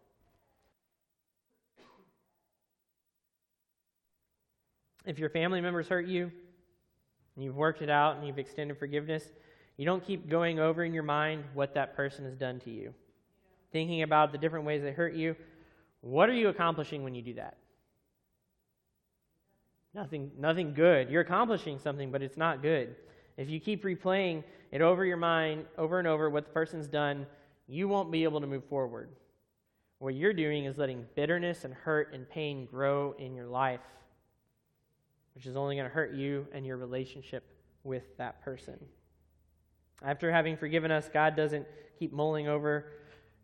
If 5.07 5.19
your 5.19 5.31
family 5.31 5.61
members 5.61 5.89
hurt 5.89 6.07
you, 6.07 6.31
and 7.37 7.45
you've 7.45 7.57
worked 7.57 7.83
it 7.83 7.91
out 7.91 8.17
and 8.17 8.27
you've 8.27 8.39
extended 8.39 8.79
forgiveness, 8.79 9.25
you 9.77 9.87
don't 9.87 10.05
keep 10.05 10.29
going 10.29 10.59
over 10.59 10.85
in 10.85 10.93
your 10.93 11.03
mind 11.03 11.45
what 11.55 11.75
that 11.75 11.97
person 11.97 12.25
has 12.25 12.37
done 12.37 12.61
to 12.61 12.71
you. 12.71 12.93
Thinking 13.73 14.03
about 14.03 14.33
the 14.33 14.39
different 14.39 14.67
ways 14.67 14.83
they 14.83 14.93
hurt 14.93 15.15
you. 15.15 15.37
What 16.03 16.29
are 16.29 16.35
you 16.35 16.49
accomplishing 16.49 17.03
when 17.03 17.15
you 17.15 17.23
do 17.23 17.35
that? 17.35 17.57
Nothing, 19.95 20.31
nothing 20.39 20.75
good. 20.75 21.09
You're 21.11 21.23
accomplishing 21.23 21.79
something, 21.79 22.11
but 22.11 22.23
it's 22.23 22.37
not 22.37 22.63
good. 22.63 22.95
If 23.37 23.49
you 23.49 23.59
keep 23.59 23.85
replaying 23.85 24.45
it 24.71 24.83
over 24.83 25.05
your 25.05 25.17
mind, 25.17 25.65
over 25.79 25.99
and 25.99 26.07
over, 26.07 26.29
what 26.31 26.45
the 26.45 26.53
person's 26.53 26.87
done, 26.87 27.27
you 27.67 27.89
won't 27.89 28.11
be 28.11 28.25
able 28.25 28.41
to 28.41 28.47
move 28.47 28.65
forward. 28.65 29.09
What 29.99 30.15
you're 30.15 30.33
doing 30.33 30.65
is 30.65 30.79
letting 30.79 31.07
bitterness 31.15 31.65
and 31.65 31.75
hurt 31.75 32.13
and 32.13 32.29
pain 32.29 32.67
grow 32.67 33.15
in 33.19 33.35
your 33.35 33.47
life, 33.47 33.81
which 35.35 35.47
is 35.47 35.57
only 35.57 35.77
going 35.77 35.89
to 35.89 35.95
hurt 35.95 36.15
you 36.15 36.47
and 36.53 36.67
your 36.67 36.77
relationship 36.77 37.45
with 37.85 38.17
that 38.19 38.43
person. 38.43 38.79
After 40.03 40.33
having 40.33 40.57
forgiven 40.57 40.91
us, 40.91 41.09
God 41.13 41.37
doesn't 41.37 41.67
keep 41.99 42.13
mulling 42.13 42.49
over 42.49 42.93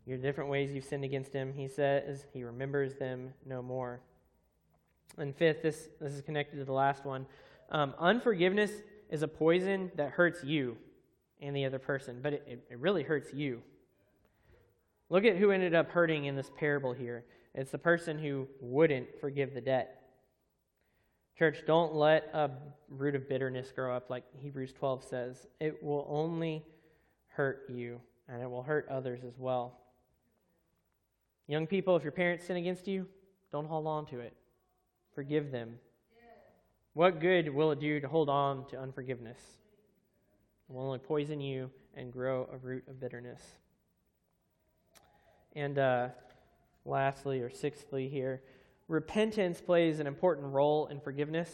your 0.06 0.18
different 0.18 0.48
ways 0.48 0.72
you've 0.72 0.84
sinned 0.84 1.04
against 1.04 1.32
Him. 1.32 1.52
He 1.54 1.68
says 1.68 2.26
He 2.32 2.44
remembers 2.44 2.94
them 2.94 3.34
no 3.44 3.62
more. 3.62 4.00
And 5.18 5.34
fifth, 5.34 5.62
this, 5.62 5.88
this 6.00 6.12
is 6.12 6.22
connected 6.22 6.56
to 6.58 6.64
the 6.64 6.72
last 6.72 7.04
one. 7.04 7.26
Um, 7.70 7.94
unforgiveness 7.98 8.70
is 9.10 9.22
a 9.22 9.28
poison 9.28 9.90
that 9.96 10.10
hurts 10.10 10.44
you 10.44 10.76
and 11.40 11.54
the 11.54 11.64
other 11.64 11.78
person, 11.78 12.20
but 12.22 12.32
it, 12.32 12.66
it 12.70 12.78
really 12.78 13.02
hurts 13.02 13.32
you. 13.32 13.62
Look 15.08 15.24
at 15.24 15.36
who 15.36 15.50
ended 15.50 15.74
up 15.74 15.90
hurting 15.90 16.24
in 16.24 16.36
this 16.36 16.50
parable 16.58 16.92
here. 16.92 17.24
It's 17.54 17.70
the 17.70 17.78
person 17.78 18.18
who 18.18 18.48
wouldn't 18.60 19.20
forgive 19.20 19.54
the 19.54 19.60
debt. 19.60 20.02
Church, 21.38 21.64
don't 21.66 21.94
let 21.94 22.30
a 22.32 22.50
root 22.88 23.14
of 23.14 23.28
bitterness 23.28 23.70
grow 23.70 23.94
up 23.94 24.08
like 24.08 24.24
Hebrews 24.40 24.72
12 24.72 25.04
says. 25.04 25.46
It 25.60 25.82
will 25.82 26.06
only 26.08 26.64
hurt 27.28 27.68
you, 27.68 28.00
and 28.26 28.42
it 28.42 28.48
will 28.48 28.62
hurt 28.62 28.88
others 28.88 29.20
as 29.22 29.38
well. 29.38 29.78
Young 31.46 31.66
people, 31.66 31.94
if 31.94 32.02
your 32.02 32.12
parents 32.12 32.46
sin 32.46 32.56
against 32.56 32.88
you, 32.88 33.06
don't 33.52 33.68
hold 33.68 33.86
on 33.86 34.06
to 34.06 34.20
it. 34.20 34.34
Forgive 35.14 35.52
them. 35.52 35.78
What 36.94 37.20
good 37.20 37.54
will 37.54 37.70
it 37.72 37.80
do 37.80 38.00
to 38.00 38.08
hold 38.08 38.30
on 38.30 38.66
to 38.68 38.80
unforgiveness? 38.80 39.38
It 40.70 40.72
will 40.72 40.82
only 40.82 40.98
poison 40.98 41.42
you 41.42 41.70
and 41.94 42.10
grow 42.10 42.48
a 42.50 42.56
root 42.56 42.84
of 42.88 42.98
bitterness. 42.98 43.42
And 45.54 45.78
uh, 45.78 46.08
lastly, 46.86 47.40
or 47.40 47.50
sixthly, 47.50 48.08
here, 48.08 48.40
repentance 48.88 49.60
plays 49.60 50.00
an 50.00 50.06
important 50.06 50.52
role 50.52 50.86
in 50.86 51.00
forgiveness. 51.00 51.50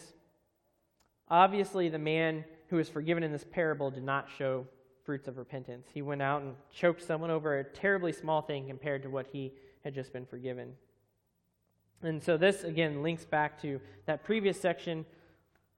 Obviously, 1.29 1.89
the 1.89 1.99
man 1.99 2.45
who 2.69 2.77
was 2.77 2.89
forgiven 2.89 3.23
in 3.23 3.33
this 3.33 3.45
parable 3.51 3.91
did 3.91 4.03
not 4.03 4.29
show 4.37 4.67
fruits 5.05 5.29
of 5.29 5.39
repentance. 5.39 5.89
He 5.93 6.03
went 6.03 6.23
out 6.23 6.43
and 6.43 6.55
choked 6.73 7.03
someone 7.03 7.31
over 7.31 7.59
a 7.59 7.65
terribly 7.65 8.13
small 8.13 8.43
thing 8.43 8.67
compared 8.69 9.03
to 9.03 9.11
what 9.11 9.27
he 9.33 9.53
had 9.83 9.95
just 9.95 10.13
been 10.13 10.27
forgiven. 10.27 10.73
And 12.03 12.23
so, 12.23 12.37
this 12.37 12.65
again 12.65 13.03
links 13.03 13.25
back 13.25 13.61
to 13.63 13.81
that 14.07 14.25
previous 14.25 14.61
section 14.61 15.05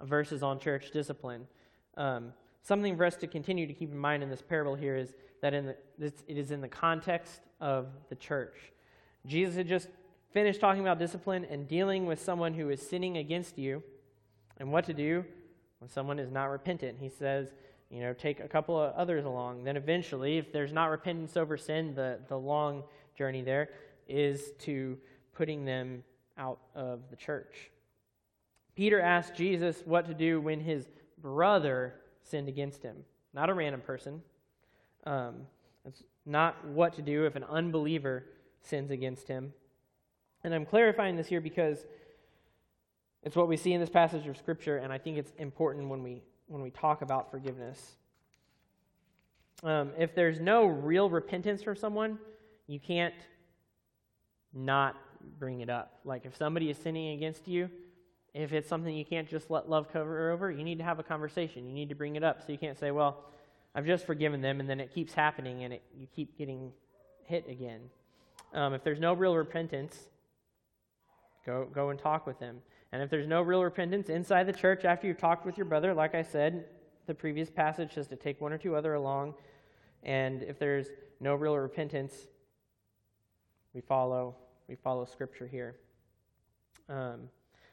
of 0.01 0.09
verses 0.09 0.43
on 0.43 0.59
church 0.59 0.91
discipline. 0.91 1.47
Um, 1.97 2.33
something 2.63 2.97
for 2.97 3.05
us 3.05 3.17
to 3.17 3.27
continue 3.27 3.67
to 3.67 3.73
keep 3.73 3.91
in 3.91 3.99
mind 3.99 4.23
in 4.23 4.31
this 4.31 4.43
parable 4.43 4.75
here 4.75 4.97
is 4.97 5.15
that 5.43 5.55
in 5.55 5.67
the, 5.67 6.13
it 6.27 6.39
is 6.39 6.51
in 6.51 6.61
the 6.61 6.69
context 6.69 7.41
of 7.61 7.89
the 8.09 8.15
church. 8.15 8.55
Jesus 9.27 9.57
had 9.57 9.69
just 9.69 9.89
finished 10.35 10.61
talking 10.61 10.83
about 10.83 10.99
discipline 10.99 11.47
and 11.49 11.69
dealing 11.69 12.07
with 12.07 12.21
someone 12.21 12.53
who 12.53 12.69
is 12.69 12.87
sinning 12.87 13.17
against 13.17 13.57
you 13.57 13.83
and 14.59 14.71
what 14.71 14.85
to 14.85 14.93
do 14.93 15.25
when 15.79 15.89
someone 15.89 16.19
is 16.19 16.31
not 16.31 16.47
repentant. 16.47 16.99
He 17.01 17.09
says, 17.09 17.55
you 17.89 18.01
know, 18.01 18.13
take 18.13 18.41
a 18.41 18.49
couple 18.49 18.79
of 18.79 18.93
others 18.95 19.25
along. 19.25 19.63
Then 19.63 19.77
eventually, 19.77 20.37
if 20.37 20.53
there's 20.53 20.73
not 20.73 20.87
repentance 20.87 21.37
over 21.37 21.57
sin, 21.57 21.95
the, 21.95 22.19
the 22.29 22.37
long 22.37 22.83
journey 23.17 23.43
there 23.43 23.71
is 24.09 24.51
to 24.59 24.99
putting 25.35 25.65
them 25.65 26.03
out 26.37 26.59
of 26.75 27.09
the 27.11 27.17
church. 27.17 27.71
Peter 28.75 29.01
asked 29.01 29.37
Jesus 29.37 29.83
what 29.85 30.07
to 30.09 30.15
do 30.15 30.41
when 30.41 30.59
his 30.59 30.89
brother 31.19 31.95
sinned 32.25 32.49
against 32.49 32.83
him. 32.83 32.97
Not 33.33 33.51
a 33.51 33.55
random 33.55 33.83
person. 33.83 34.21
Um, 35.05 35.43
it's 35.85 36.03
not 36.27 36.67
what 36.67 36.95
to 36.95 37.03
do 37.03 37.25
if 37.25 37.37
an 37.37 37.45
unbeliever 37.45 38.25
sins 38.63 38.91
against 38.91 39.29
him. 39.29 39.53
And 40.45 40.55
I'm 40.55 40.67
clarifying 40.67 41.17
this 41.17 41.27
here 41.27 41.41
because 41.41 41.85
it's 43.23 43.35
what 43.35 43.49
we 43.49 43.57
see 43.57 43.73
in 43.73 43.81
this 43.81 43.89
passage 43.89 44.27
of 44.27 44.37
Scripture, 44.37 44.77
and 44.77 44.93
I 44.93 44.99
think 44.99 45.17
it's 45.17 45.33
important 45.39 45.89
when 45.89 46.03
we, 46.03 46.23
when 46.47 46.61
we 46.61 46.71
talk 46.71 47.01
about 47.01 47.31
forgiveness. 47.31 47.97
Um, 49.63 49.93
if 49.99 50.15
there's 50.15 50.41
no 50.41 50.67
real 50.67 51.09
repentance 51.09 51.63
from 51.63 51.77
someone, 51.77 52.19
you 52.67 52.79
can't 52.79 53.15
not 54.53 54.97
bring 55.39 55.63
it 55.63 55.71
up. 55.71 56.01
Like 56.05 56.27
if 56.27 56.37
somebody 56.37 56.69
is 56.69 56.77
sinning 56.77 57.15
against 57.15 57.49
you, 57.49 57.71
if 58.35 58.53
it's 58.53 58.69
something 58.69 58.95
you 58.95 59.07
can't 59.07 59.29
just 59.29 59.51
let 59.51 59.71
love 59.71 59.91
cover 59.91 60.31
over, 60.31 60.51
you 60.51 60.63
need 60.63 60.77
to 60.79 60.85
have 60.85 60.99
a 60.99 61.03
conversation. 61.03 61.67
You 61.67 61.73
need 61.73 61.89
to 61.89 61.95
bring 61.95 62.17
it 62.17 62.23
up. 62.23 62.43
So 62.45 62.53
you 62.53 62.59
can't 62.59 62.79
say, 62.79 62.91
well, 62.91 63.25
I've 63.75 63.87
just 63.87 64.05
forgiven 64.05 64.43
them, 64.43 64.61
and 64.61 64.69
then 64.69 64.81
it 64.81 64.93
keeps 64.93 65.15
happening 65.15 65.65
and 65.65 65.73
it, 65.73 65.83
you 65.97 66.07
keep 66.15 66.37
getting 66.37 66.73
hit 67.25 67.49
again. 67.49 67.81
Um, 68.53 68.75
if 68.75 68.85
there's 68.85 69.01
no 69.01 69.15
real 69.15 69.35
repentance, 69.35 69.99
Go, 71.45 71.69
go 71.73 71.91
and 71.91 71.99
talk 71.99 72.27
with 72.27 72.39
him. 72.39 72.59
And 72.93 73.03
if 73.03 73.11
there's 73.11 73.27
no 73.27 73.43
real 73.43 73.63
repentance 73.63 74.09
inside 74.09 74.47
the 74.47 74.53
church 74.53 74.85
after 74.85 75.07
you've 75.07 75.19
talked 75.19 75.45
with 75.45 75.59
your 75.59 75.67
brother, 75.67 75.93
like 75.93 76.15
I 76.15 76.23
said, 76.23 76.67
the 77.07 77.15
previous 77.15 77.51
passage 77.51 77.95
says 77.95 78.07
to 78.09 78.17
take 78.17 78.41
one 78.41 78.53
or 78.53 78.59
two 78.59 78.77
other 78.77 78.95
along. 78.95 79.35
And 80.03 80.43
if 80.43 80.59
there's 80.59 80.89
no 81.21 81.35
real 81.35 81.57
repentance, 81.57 82.15
we 83.73 83.81
follow 83.81 84.37
we 84.69 84.77
follow 84.77 85.05
Scripture 85.05 85.47
here. 85.47 85.77
Um, 86.89 87.29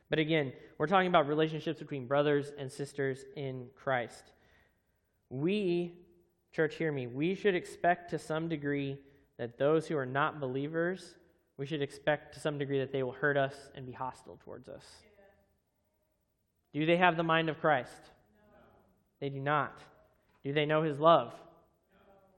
but 0.09 0.19
again, 0.19 0.51
we're 0.77 0.87
talking 0.87 1.07
about 1.07 1.27
relationships 1.27 1.79
between 1.79 2.05
brothers 2.05 2.51
and 2.57 2.69
sisters 2.69 3.23
in 3.35 3.67
Christ. 3.75 4.33
We, 5.29 5.93
church, 6.51 6.75
hear 6.75 6.91
me, 6.91 7.07
we 7.07 7.33
should 7.33 7.55
expect 7.55 8.09
to 8.11 8.19
some 8.19 8.49
degree 8.49 8.97
that 9.37 9.57
those 9.57 9.87
who 9.87 9.95
are 9.95 10.05
not 10.05 10.41
believers 10.41 11.15
we 11.61 11.67
should 11.67 11.83
expect 11.83 12.33
to 12.33 12.39
some 12.39 12.57
degree 12.57 12.79
that 12.79 12.91
they 12.91 13.03
will 13.03 13.11
hurt 13.11 13.37
us 13.37 13.53
and 13.75 13.85
be 13.85 13.91
hostile 13.91 14.39
towards 14.43 14.67
us. 14.67 14.83
Do 16.73 16.87
they 16.87 16.97
have 16.97 17.17
the 17.17 17.23
mind 17.23 17.49
of 17.49 17.61
Christ? 17.61 17.91
No. 18.01 18.57
They 19.19 19.29
do 19.29 19.39
not. 19.39 19.79
Do 20.43 20.53
they 20.53 20.65
know 20.65 20.81
his 20.81 20.99
love? 20.99 21.35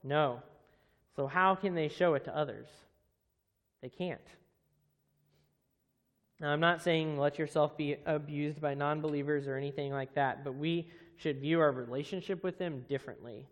No. 0.02 0.34
no. 0.34 0.42
So, 1.16 1.26
how 1.26 1.54
can 1.54 1.74
they 1.74 1.88
show 1.88 2.12
it 2.12 2.26
to 2.26 2.36
others? 2.36 2.68
They 3.80 3.88
can't. 3.88 4.20
Now, 6.38 6.52
I'm 6.52 6.60
not 6.60 6.82
saying 6.82 7.16
let 7.16 7.38
yourself 7.38 7.78
be 7.78 7.96
abused 8.04 8.60
by 8.60 8.74
non 8.74 9.00
believers 9.00 9.46
or 9.46 9.56
anything 9.56 9.90
like 9.90 10.12
that, 10.16 10.44
but 10.44 10.54
we 10.54 10.90
should 11.16 11.40
view 11.40 11.60
our 11.60 11.72
relationship 11.72 12.44
with 12.44 12.58
them 12.58 12.84
differently, 12.90 13.48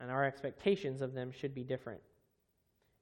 and 0.00 0.10
our 0.10 0.24
expectations 0.24 1.00
of 1.00 1.14
them 1.14 1.30
should 1.30 1.54
be 1.54 1.62
different. 1.62 2.00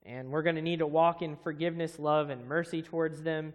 And 0.05 0.31
we're 0.31 0.43
going 0.43 0.57
to 0.57 0.63
need 0.63 0.79
to 0.79 0.87
walk 0.87 1.23
in 1.23 1.37
forgiveness, 1.37 1.99
love, 1.99 2.31
and 2.31 2.47
mercy 2.47 2.83
towards 2.83 3.23
them. 3.23 3.53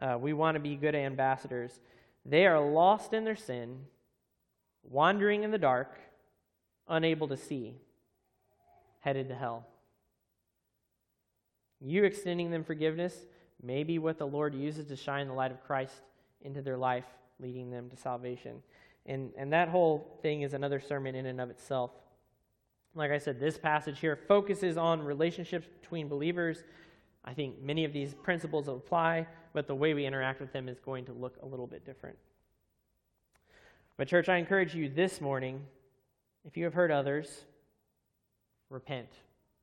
Uh, 0.00 0.16
we 0.18 0.32
want 0.32 0.54
to 0.56 0.60
be 0.60 0.74
good 0.74 0.94
ambassadors. 0.94 1.80
They 2.24 2.46
are 2.46 2.60
lost 2.60 3.12
in 3.12 3.24
their 3.24 3.36
sin, 3.36 3.80
wandering 4.82 5.42
in 5.42 5.50
the 5.50 5.58
dark, 5.58 5.98
unable 6.88 7.28
to 7.28 7.36
see, 7.36 7.74
headed 9.00 9.28
to 9.28 9.34
hell. 9.34 9.66
You 11.80 12.04
extending 12.04 12.50
them 12.50 12.64
forgiveness 12.64 13.26
may 13.62 13.82
be 13.84 13.98
what 13.98 14.18
the 14.18 14.26
Lord 14.26 14.54
uses 14.54 14.86
to 14.86 14.96
shine 14.96 15.26
the 15.26 15.34
light 15.34 15.50
of 15.50 15.62
Christ 15.64 15.94
into 16.40 16.62
their 16.62 16.76
life, 16.76 17.06
leading 17.38 17.70
them 17.70 17.90
to 17.90 17.96
salvation. 17.96 18.62
And, 19.06 19.32
and 19.36 19.52
that 19.52 19.68
whole 19.68 20.18
thing 20.22 20.42
is 20.42 20.54
another 20.54 20.80
sermon 20.80 21.14
in 21.14 21.26
and 21.26 21.40
of 21.40 21.50
itself. 21.50 21.90
Like 22.94 23.10
I 23.10 23.18
said, 23.18 23.40
this 23.40 23.56
passage 23.56 23.98
here 24.00 24.16
focuses 24.16 24.76
on 24.76 25.00
relationships 25.00 25.66
between 25.80 26.08
believers. 26.08 26.64
I 27.24 27.32
think 27.32 27.62
many 27.62 27.84
of 27.84 27.92
these 27.92 28.14
principles 28.14 28.68
apply, 28.68 29.26
but 29.52 29.66
the 29.66 29.74
way 29.74 29.94
we 29.94 30.04
interact 30.04 30.40
with 30.40 30.52
them 30.52 30.68
is 30.68 30.78
going 30.80 31.04
to 31.06 31.12
look 31.12 31.36
a 31.42 31.46
little 31.46 31.66
bit 31.66 31.86
different. 31.86 32.16
But, 33.96 34.08
church, 34.08 34.28
I 34.28 34.36
encourage 34.36 34.74
you 34.74 34.88
this 34.88 35.20
morning 35.20 35.64
if 36.44 36.56
you 36.56 36.64
have 36.64 36.74
hurt 36.74 36.90
others, 36.90 37.44
repent. 38.68 39.08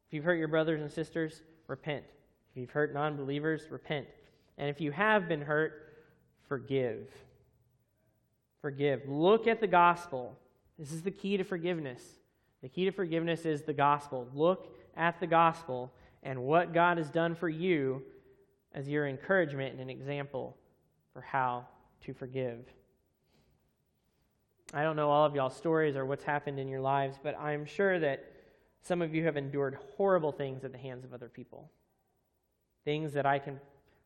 If 0.08 0.14
you've 0.14 0.24
hurt 0.24 0.36
your 0.36 0.48
brothers 0.48 0.82
and 0.82 0.92
sisters, 0.92 1.42
repent. 1.68 2.06
If 2.52 2.58
you've 2.58 2.72
hurt 2.72 2.94
non 2.94 3.16
believers, 3.16 3.64
repent. 3.70 4.08
And 4.58 4.70
if 4.70 4.80
you 4.82 4.92
have 4.92 5.28
been 5.28 5.42
hurt, 5.42 5.94
forgive. 6.48 7.08
Forgive. 8.62 9.08
Look 9.08 9.48
at 9.48 9.60
the 9.60 9.68
gospel. 9.68 10.38
This 10.78 10.92
is 10.92 11.02
the 11.02 11.12
key 11.12 11.38
to 11.38 11.44
forgiveness. 11.44 12.02
The 12.62 12.70
key 12.70 12.86
to 12.86 12.92
forgiveness 12.92 13.46
is 13.46 13.64
the 13.64 13.74
gospel. 13.74 14.28
Look 14.34 14.76
at 14.96 15.20
the 15.20 15.28
gospel 15.28 15.92
and 16.24 16.44
what 16.44 16.74
God 16.74 16.98
has 16.98 17.10
done 17.10 17.36
for 17.36 17.50
you 17.50 18.04
as 18.74 18.88
your 18.88 19.08
encouragement 19.08 19.74
and 19.74 19.82
an 19.82 19.90
example 19.90 20.58
for 21.14 21.22
how 21.22 21.68
to 22.02 22.14
forgive. 22.14 22.66
I 24.74 24.84
don't 24.84 24.96
know 24.96 25.10
all 25.10 25.26
of 25.26 25.36
y'all's 25.36 25.56
stories 25.56 25.96
or 25.96 26.06
what's 26.06 26.24
happened 26.24 26.60
in 26.60 26.68
your 26.68 26.82
lives, 26.82 27.18
but 27.22 27.40
I'm 27.40 27.66
sure 27.66 28.00
that 28.00 28.32
some 28.82 29.02
of 29.02 29.16
you 29.16 29.26
have 29.26 29.38
endured 29.38 29.78
horrible 29.98 30.32
things 30.32 30.64
at 30.64 30.72
the 30.72 30.78
hands 30.78 31.04
of 31.04 31.14
other 31.14 31.30
people. 31.30 31.72
Things 32.86 33.14
that 33.14 33.26
I 33.26 33.40
can 33.40 33.60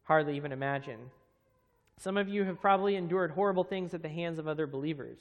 hardly 0.04 0.36
even 0.36 0.52
imagine. 0.52 1.00
Some 1.98 2.18
of 2.18 2.30
you 2.30 2.44
have 2.46 2.62
probably 2.62 2.96
endured 2.96 3.32
horrible 3.32 3.63
things 3.63 3.94
at 3.94 4.02
the 4.02 4.10
hands 4.10 4.39
of 4.39 4.48
other 4.48 4.66
believers. 4.66 5.20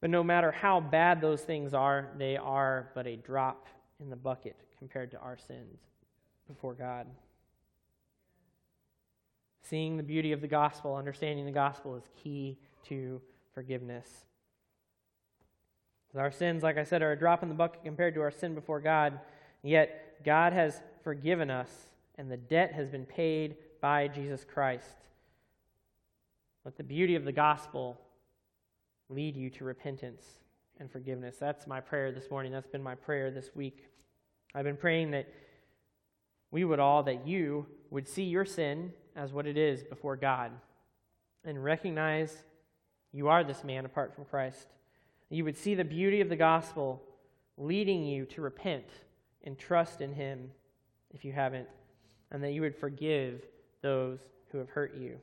But 0.00 0.10
no 0.10 0.22
matter 0.22 0.52
how 0.52 0.80
bad 0.80 1.20
those 1.20 1.42
things 1.42 1.74
are, 1.74 2.10
they 2.16 2.36
are 2.36 2.90
but 2.94 3.06
a 3.06 3.16
drop 3.16 3.66
in 4.00 4.10
the 4.10 4.16
bucket 4.16 4.56
compared 4.78 5.10
to 5.10 5.18
our 5.18 5.36
sins 5.36 5.80
before 6.46 6.74
God. 6.74 7.06
Seeing 9.62 9.96
the 9.96 10.02
beauty 10.02 10.32
of 10.32 10.40
the 10.40 10.48
gospel, 10.48 10.94
understanding 10.94 11.44
the 11.44 11.52
gospel 11.52 11.96
is 11.96 12.04
key 12.22 12.58
to 12.88 13.20
forgiveness. 13.52 14.24
Our 16.16 16.30
sins, 16.30 16.62
like 16.62 16.78
I 16.78 16.84
said, 16.84 17.02
are 17.02 17.12
a 17.12 17.18
drop 17.18 17.42
in 17.42 17.48
the 17.48 17.54
bucket 17.54 17.84
compared 17.84 18.14
to 18.14 18.22
our 18.22 18.30
sin 18.30 18.54
before 18.54 18.80
God, 18.80 19.20
yet 19.62 20.24
God 20.24 20.52
has 20.52 20.80
forgiven 21.04 21.50
us, 21.50 21.70
and 22.16 22.30
the 22.30 22.36
debt 22.36 22.72
has 22.72 22.88
been 22.88 23.04
paid 23.04 23.56
by 23.80 24.08
Jesus 24.08 24.44
Christ. 24.44 24.96
Let 26.64 26.76
the 26.76 26.82
beauty 26.82 27.14
of 27.14 27.24
the 27.24 27.32
gospel 27.32 28.00
lead 29.08 29.36
you 29.36 29.50
to 29.50 29.64
repentance 29.64 30.22
and 30.78 30.90
forgiveness. 30.90 31.36
That's 31.38 31.66
my 31.66 31.80
prayer 31.80 32.12
this 32.12 32.30
morning. 32.30 32.52
That's 32.52 32.66
been 32.66 32.82
my 32.82 32.94
prayer 32.94 33.30
this 33.30 33.50
week. 33.54 33.88
I've 34.54 34.64
been 34.64 34.76
praying 34.76 35.10
that 35.12 35.28
we 36.50 36.64
would 36.64 36.78
all, 36.78 37.02
that 37.04 37.26
you 37.26 37.66
would 37.90 38.08
see 38.08 38.24
your 38.24 38.44
sin 38.44 38.92
as 39.16 39.32
what 39.32 39.46
it 39.46 39.56
is 39.56 39.82
before 39.82 40.16
God 40.16 40.52
and 41.44 41.62
recognize 41.62 42.44
you 43.12 43.28
are 43.28 43.42
this 43.42 43.64
man 43.64 43.84
apart 43.84 44.14
from 44.14 44.24
Christ. 44.24 44.68
You 45.30 45.44
would 45.44 45.56
see 45.56 45.74
the 45.74 45.84
beauty 45.84 46.20
of 46.20 46.28
the 46.28 46.36
gospel 46.36 47.02
leading 47.56 48.04
you 48.04 48.24
to 48.26 48.40
repent 48.40 48.86
and 49.44 49.58
trust 49.58 50.00
in 50.00 50.12
him 50.12 50.50
if 51.12 51.24
you 51.24 51.32
haven't, 51.32 51.68
and 52.30 52.42
that 52.42 52.52
you 52.52 52.60
would 52.60 52.76
forgive 52.76 53.42
those 53.82 54.20
who 54.50 54.58
have 54.58 54.68
hurt 54.68 54.94
you. 54.96 55.18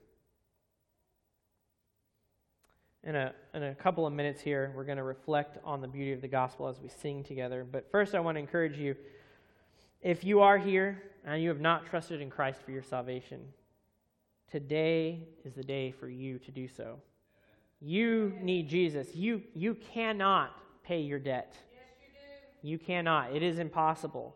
In 3.06 3.16
a, 3.16 3.34
in 3.54 3.62
a 3.62 3.76
couple 3.76 4.08
of 4.08 4.14
minutes 4.14 4.42
here, 4.42 4.74
we're 4.76 4.84
going 4.84 4.98
to 4.98 5.04
reflect 5.04 5.60
on 5.64 5.80
the 5.80 5.88
beauty 5.88 6.12
of 6.12 6.22
the 6.22 6.28
gospel 6.28 6.68
as 6.68 6.80
we 6.82 6.90
sing 6.90 7.24
together. 7.24 7.64
But 7.64 7.92
first, 7.92 8.16
I 8.16 8.20
want 8.20 8.36
to 8.36 8.40
encourage 8.40 8.80
you 8.80 8.96
if 10.02 10.24
you 10.24 10.42
are 10.42 10.58
here 10.58 11.04
and 11.24 11.42
you 11.42 11.50
have 11.50 11.60
not 11.60 11.86
trusted 11.86 12.20
in 12.20 12.32
Christ 12.32 12.62
for 12.66 12.72
your 12.72 12.82
salvation, 12.82 13.42
today 14.52 15.20
is 15.44 15.54
the 15.54 15.64
day 15.64 15.92
for 15.92 16.10
you 16.10 16.40
to 16.40 16.52
do 16.52 16.68
so. 16.68 16.98
You 17.80 18.34
need 18.42 18.68
Jesus. 18.68 19.16
You, 19.16 19.44
you 19.54 19.76
cannot 19.76 20.58
pay 20.84 21.02
your 21.02 21.20
debt. 21.20 21.56
Yes, 21.72 21.82
you, 22.64 22.72
you 22.72 22.80
cannot. 22.80 23.36
It 23.36 23.44
is 23.44 23.60
impossible. 23.60 24.36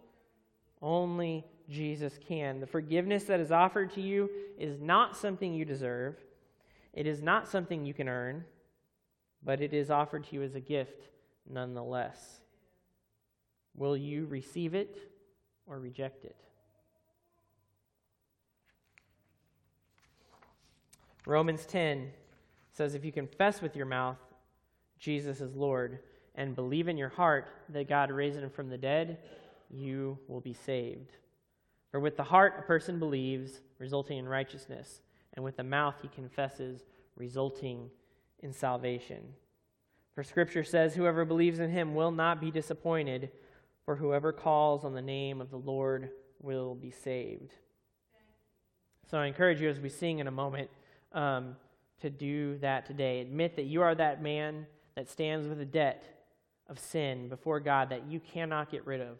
Only 0.79 1.43
Jesus 1.69 2.19
can. 2.27 2.59
The 2.59 2.67
forgiveness 2.67 3.23
that 3.23 3.39
is 3.39 3.51
offered 3.51 3.91
to 3.93 4.01
you 4.01 4.29
is 4.59 4.79
not 4.79 5.17
something 5.17 5.53
you 5.53 5.65
deserve, 5.65 6.17
it 6.93 7.07
is 7.07 7.21
not 7.21 7.47
something 7.47 7.85
you 7.85 7.93
can 7.93 8.09
earn, 8.09 8.43
but 9.43 9.61
it 9.61 9.73
is 9.73 9.89
offered 9.89 10.25
to 10.25 10.35
you 10.35 10.43
as 10.43 10.55
a 10.55 10.59
gift 10.59 11.09
nonetheless. 11.49 12.41
Will 13.75 13.95
you 13.95 14.25
receive 14.25 14.73
it 14.73 14.97
or 15.65 15.79
reject 15.79 16.25
it? 16.25 16.35
Romans 21.25 21.65
10 21.65 22.11
says, 22.71 22.95
If 22.95 23.05
you 23.05 23.11
confess 23.11 23.61
with 23.61 23.75
your 23.75 23.85
mouth 23.85 24.17
Jesus 24.99 25.39
is 25.39 25.55
Lord 25.55 25.99
and 26.35 26.55
believe 26.55 26.87
in 26.87 26.97
your 26.97 27.09
heart 27.09 27.47
that 27.69 27.87
God 27.87 28.11
raised 28.11 28.37
him 28.37 28.49
from 28.49 28.69
the 28.69 28.77
dead, 28.77 29.17
you 29.69 30.19
will 30.27 30.41
be 30.41 30.53
saved. 30.53 31.13
For 31.89 31.99
with 31.99 32.17
the 32.17 32.23
heart 32.23 32.55
a 32.59 32.63
person 32.63 32.99
believes, 32.99 33.61
resulting 33.79 34.17
in 34.17 34.27
righteousness, 34.27 35.01
and 35.33 35.43
with 35.43 35.57
the 35.57 35.63
mouth 35.63 35.95
he 36.01 36.09
confesses, 36.09 36.83
resulting 37.15 37.89
in 38.41 38.53
salvation. 38.53 39.33
For 40.15 40.23
scripture 40.23 40.63
says, 40.63 40.95
Whoever 40.95 41.25
believes 41.25 41.59
in 41.59 41.69
him 41.69 41.95
will 41.95 42.11
not 42.11 42.41
be 42.41 42.51
disappointed, 42.51 43.31
for 43.85 43.95
whoever 43.95 44.31
calls 44.31 44.83
on 44.83 44.93
the 44.93 45.01
name 45.01 45.41
of 45.41 45.49
the 45.49 45.57
Lord 45.57 46.09
will 46.41 46.75
be 46.75 46.91
saved. 46.91 47.53
So 49.09 49.17
I 49.17 49.25
encourage 49.25 49.61
you 49.61 49.69
as 49.69 49.79
we 49.79 49.89
sing 49.89 50.19
in 50.19 50.27
a 50.27 50.31
moment 50.31 50.69
um, 51.13 51.55
to 52.01 52.09
do 52.09 52.57
that 52.59 52.85
today. 52.85 53.21
Admit 53.21 53.55
that 53.55 53.65
you 53.65 53.81
are 53.81 53.95
that 53.95 54.21
man 54.21 54.67
that 54.95 55.09
stands 55.09 55.47
with 55.47 55.59
a 55.59 55.65
debt 55.65 56.03
of 56.67 56.79
sin 56.79 57.27
before 57.29 57.59
God 57.59 57.89
that 57.89 58.05
you 58.07 58.19
cannot 58.19 58.69
get 58.69 58.85
rid 58.85 59.01
of, 59.01 59.17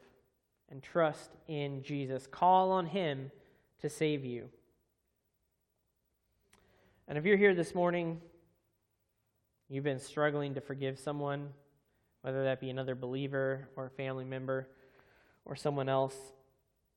and 0.70 0.84
trust 0.84 1.32
in 1.48 1.82
Jesus. 1.82 2.28
Call 2.28 2.72
on 2.72 2.86
him 2.86 3.32
to 3.82 3.90
save 3.90 4.24
you. 4.24 4.50
And 7.08 7.18
if 7.18 7.26
you're 7.26 7.38
here 7.38 7.56
this 7.56 7.74
morning 7.74 8.22
you've 9.70 9.84
been 9.84 10.00
struggling 10.00 10.56
to 10.56 10.62
forgive 10.62 11.00
someone, 11.00 11.50
whether 12.22 12.44
that 12.44 12.60
be 12.60 12.70
another 12.70 12.96
believer 12.96 13.70
or 13.76 13.86
a 13.86 13.90
family 13.90 14.26
member 14.26 14.68
or 15.46 15.56
someone 15.56 15.88
else, 15.88 16.16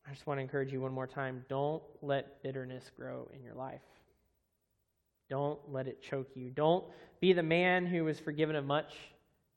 I 0.07 0.13
just 0.13 0.27
want 0.27 0.39
to 0.39 0.43
encourage 0.43 0.73
you 0.73 0.81
one 0.81 0.93
more 0.93 1.07
time 1.07 1.45
don't 1.49 1.83
let 2.01 2.43
bitterness 2.43 2.91
grow 2.97 3.29
in 3.35 3.43
your 3.43 3.55
life. 3.55 3.83
Don't 5.29 5.61
let 5.71 5.87
it 5.87 6.03
choke 6.03 6.31
you. 6.35 6.51
Don't 6.51 6.85
be 7.21 7.33
the 7.33 7.43
man 7.43 7.87
who 7.87 8.05
was 8.05 8.19
forgiven 8.19 8.57
of 8.57 8.65
much 8.65 8.95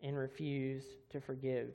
and 0.01 0.15
refused 0.15 0.87
to 1.11 1.19
forgive. 1.19 1.73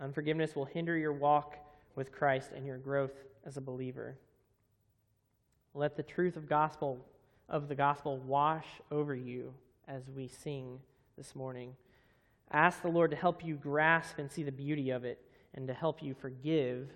Unforgiveness 0.00 0.56
will 0.56 0.64
hinder 0.64 0.96
your 0.96 1.12
walk 1.12 1.56
with 1.94 2.12
Christ 2.12 2.50
and 2.54 2.66
your 2.66 2.78
growth 2.78 3.12
as 3.44 3.56
a 3.56 3.60
believer. 3.60 4.16
Let 5.74 5.96
the 5.96 6.02
truth 6.02 6.36
of 6.36 6.48
gospel 6.48 7.04
of 7.48 7.68
the 7.68 7.74
gospel 7.74 8.18
wash 8.18 8.66
over 8.90 9.14
you 9.14 9.52
as 9.88 10.10
we 10.10 10.28
sing 10.28 10.80
this 11.16 11.34
morning. 11.34 11.74
Ask 12.50 12.82
the 12.82 12.88
Lord 12.88 13.10
to 13.10 13.16
help 13.16 13.44
you 13.44 13.54
grasp 13.54 14.18
and 14.18 14.30
see 14.30 14.42
the 14.42 14.52
beauty 14.52 14.90
of 14.90 15.04
it 15.04 15.20
and 15.54 15.66
to 15.68 15.74
help 15.74 16.02
you 16.02 16.14
forgive 16.14 16.90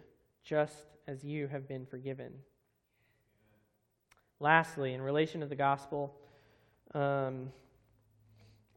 just 0.44 0.74
as 1.06 1.24
you 1.24 1.48
have 1.48 1.68
been 1.68 1.86
forgiven. 1.86 2.32
Lastly, 4.38 4.94
in 4.94 5.02
relation 5.02 5.40
to 5.40 5.46
the 5.46 5.54
gospel, 5.54 6.14
um, 6.94 7.50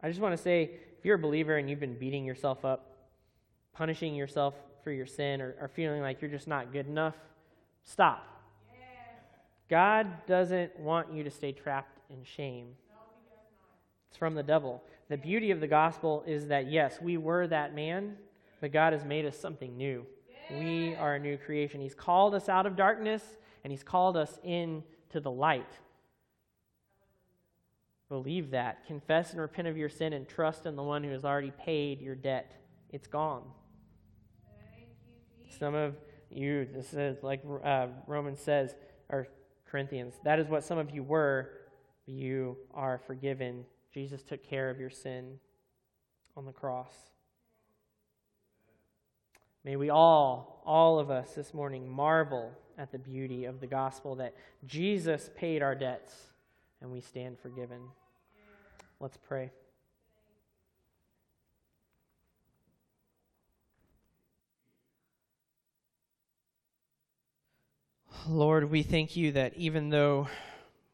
I 0.02 0.10
just 0.10 0.20
want 0.20 0.36
to 0.36 0.42
say 0.42 0.72
if 0.98 1.06
you're 1.06 1.16
a 1.16 1.20
believer 1.20 1.58
and 1.58 1.70
you've 1.70 1.80
been 1.80 1.98
beating 1.98 2.26
yourself 2.26 2.66
up, 2.66 2.98
punishing 3.74 4.16
yourself 4.16 4.56
for 4.84 4.92
your 4.92 5.06
sin, 5.06 5.42
or, 5.42 5.56
or 5.62 5.68
feeling 5.68 6.02
like 6.02 6.22
you're 6.22 6.32
just 6.32 6.48
not 6.48 6.74
good 6.74 6.88
enough, 6.88 7.16
stop. 7.84 8.28
God 9.70 10.26
doesn't 10.28 10.78
want 10.78 11.14
you 11.14 11.24
to 11.24 11.32
stay 11.32 11.52
trapped 11.52 11.98
in 12.10 12.24
shame. 12.24 12.76
It's 14.14 14.20
from 14.20 14.36
the 14.36 14.44
devil. 14.44 14.84
The 15.10 15.18
beauty 15.18 15.50
of 15.50 15.60
the 15.60 15.66
gospel 15.66 16.24
is 16.28 16.50
that, 16.50 16.70
yes, 16.70 17.02
we 17.02 17.18
were 17.18 17.48
that 17.48 17.74
man, 17.74 18.16
but 18.62 18.72
God 18.72 18.94
has 18.94 19.04
made 19.04 19.26
us 19.26 19.36
something 19.36 19.76
new. 19.76 20.06
We 20.52 20.94
are 20.94 21.16
a 21.16 21.20
new 21.20 21.36
creation. 21.36 21.82
He's 21.82 21.96
called 21.96 22.36
us 22.36 22.48
out 22.48 22.68
of 22.68 22.76
darkness, 22.76 23.24
and 23.64 23.72
He's 23.74 23.82
called 23.82 24.16
us 24.16 24.38
into 24.44 25.20
the 25.20 25.32
light. 25.32 25.80
Believe 28.08 28.52
that. 28.52 28.86
Confess 28.86 29.32
and 29.32 29.42
repent 29.42 29.68
of 29.68 29.78
your 29.78 29.90
sin 29.90 30.14
and 30.14 30.30
trust 30.30 30.68
in 30.68 30.76
the 30.76 30.84
one 30.84 31.04
who 31.04 31.10
has 31.10 31.26
already 31.26 31.50
paid 31.50 32.00
your 32.00 32.14
debt. 32.14 32.54
It's 32.92 33.08
gone. 33.08 33.42
Some 35.58 35.74
of 35.74 35.96
you, 36.30 36.68
this 36.72 36.94
is 36.94 37.24
like 37.24 37.42
uh, 37.64 37.88
Romans 38.06 38.40
says, 38.40 38.76
or 39.10 39.28
Corinthians, 39.66 40.14
that 40.24 40.38
is 40.38 40.48
what 40.50 40.64
some 40.64 40.78
of 40.78 40.92
you 40.92 41.02
were. 41.02 41.50
You 42.06 42.58
are 42.76 43.02
forgiven 43.08 43.66
Jesus 43.94 44.24
took 44.24 44.44
care 44.44 44.70
of 44.70 44.80
your 44.80 44.90
sin 44.90 45.40
on 46.36 46.46
the 46.46 46.52
cross. 46.52 46.94
May 49.64 49.76
we 49.76 49.90
all, 49.90 50.62
all 50.66 51.00
of 51.00 51.12
us 51.12 51.34
this 51.34 51.54
morning, 51.54 51.88
marvel 51.88 52.52
at 52.78 52.92
the 52.92 52.98
beauty 52.98 53.46
of 53.46 53.60
the 53.60 53.68
gospel 53.68 54.16
that 54.16 54.34
Jesus 54.66 55.30
paid 55.38 55.62
our 55.62 55.76
debts 55.76 56.14
and 56.82 56.92
we 56.92 57.02
stand 57.02 57.38
forgiven. 57.40 57.82
Let's 59.00 59.18
pray. 59.18 59.52
Lord, 68.28 68.72
we 68.72 68.84
thank 68.84 69.16
you 69.16 69.34
that 69.34 69.54
even 69.56 69.90
though 69.90 70.28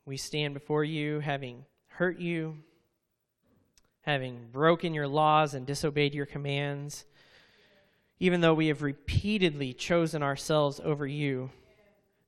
we 0.06 0.18
stand 0.18 0.54
before 0.54 0.84
you 0.84 1.20
having 1.20 1.64
hurt 1.88 2.20
you, 2.20 2.58
having 4.02 4.48
broken 4.52 4.94
your 4.94 5.08
laws 5.08 5.54
and 5.54 5.66
disobeyed 5.66 6.14
your 6.14 6.26
commands, 6.26 7.06
even 8.20 8.42
though 8.42 8.54
we 8.54 8.68
have 8.68 8.82
repeatedly 8.82 9.74
chosen 9.74 10.24
ourselves 10.24 10.82
over 10.84 11.06
you, 11.06 11.50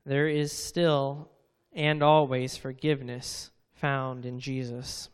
there 0.05 0.28
is 0.28 0.51
still 0.51 1.30
and 1.74 2.01
always 2.03 2.57
forgiveness 2.57 3.51
found 3.74 4.26
in 4.26 4.39
Jesus. 4.39 5.09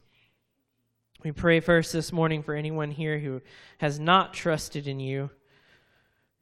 We 1.24 1.32
pray 1.32 1.60
first 1.60 1.94
this 1.94 2.14
morning 2.14 2.44
for 2.44 2.54
anyone 2.54 2.92
here 2.92 3.20
who 3.20 3.42
has 3.80 4.00
not 4.00 4.34
trusted 4.34 4.88
in 4.88 5.00
you. 5.00 5.30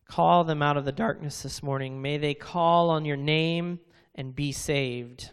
Call 0.08 0.44
them 0.44 0.62
out 0.62 0.78
of 0.78 0.86
the 0.86 0.92
darkness 0.92 1.42
this 1.42 1.64
morning. 1.64 2.02
May 2.02 2.18
they 2.18 2.34
call 2.34 2.90
on 2.90 3.06
your 3.06 3.18
name 3.18 3.80
and 4.14 4.36
be 4.36 4.52
saved. 4.52 5.32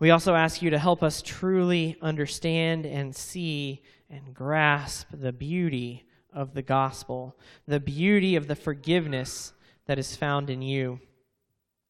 We 0.00 0.10
also 0.10 0.34
ask 0.34 0.62
you 0.62 0.70
to 0.70 0.78
help 0.78 1.02
us 1.02 1.20
truly 1.20 1.98
understand 2.00 2.86
and 2.86 3.14
see 3.14 3.82
and 4.08 4.34
grasp 4.34 5.08
the 5.12 5.32
beauty 5.32 6.06
of 6.32 6.54
the 6.54 6.62
gospel, 6.62 7.36
the 7.68 7.80
beauty 7.80 8.34
of 8.34 8.48
the 8.48 8.56
forgiveness 8.56 9.52
that 9.84 9.98
is 9.98 10.16
found 10.16 10.48
in 10.48 10.62
you. 10.62 11.00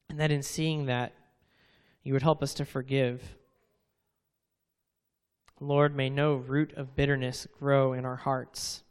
And 0.08 0.18
that 0.18 0.32
in 0.32 0.42
seeing 0.42 0.86
that, 0.86 1.14
you 2.02 2.12
would 2.12 2.22
help 2.22 2.42
us 2.42 2.52
to 2.54 2.64
forgive. 2.64 3.36
Lord, 5.60 5.94
may 5.94 6.10
no 6.10 6.34
root 6.34 6.72
of 6.72 6.96
bitterness 6.96 7.46
grow 7.60 7.92
in 7.92 8.04
our 8.04 8.16
hearts. 8.16 8.82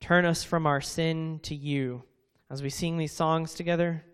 Turn 0.00 0.24
us 0.24 0.44
from 0.44 0.64
our 0.64 0.80
sin 0.80 1.40
to 1.42 1.56
you. 1.56 2.04
As 2.50 2.62
we 2.62 2.70
sing 2.70 2.98
these 2.98 3.12
songs 3.12 3.54
together, 3.54 4.04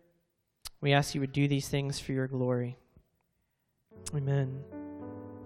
we 0.81 0.95
ask 0.95 1.14
you 1.14 1.20
would 1.20 1.33
do 1.33 1.47
these 1.47 1.68
things 1.68 2.01
for 2.01 2.12
your 2.12 2.27
glory. 2.27 2.79
Amen. 4.14 4.84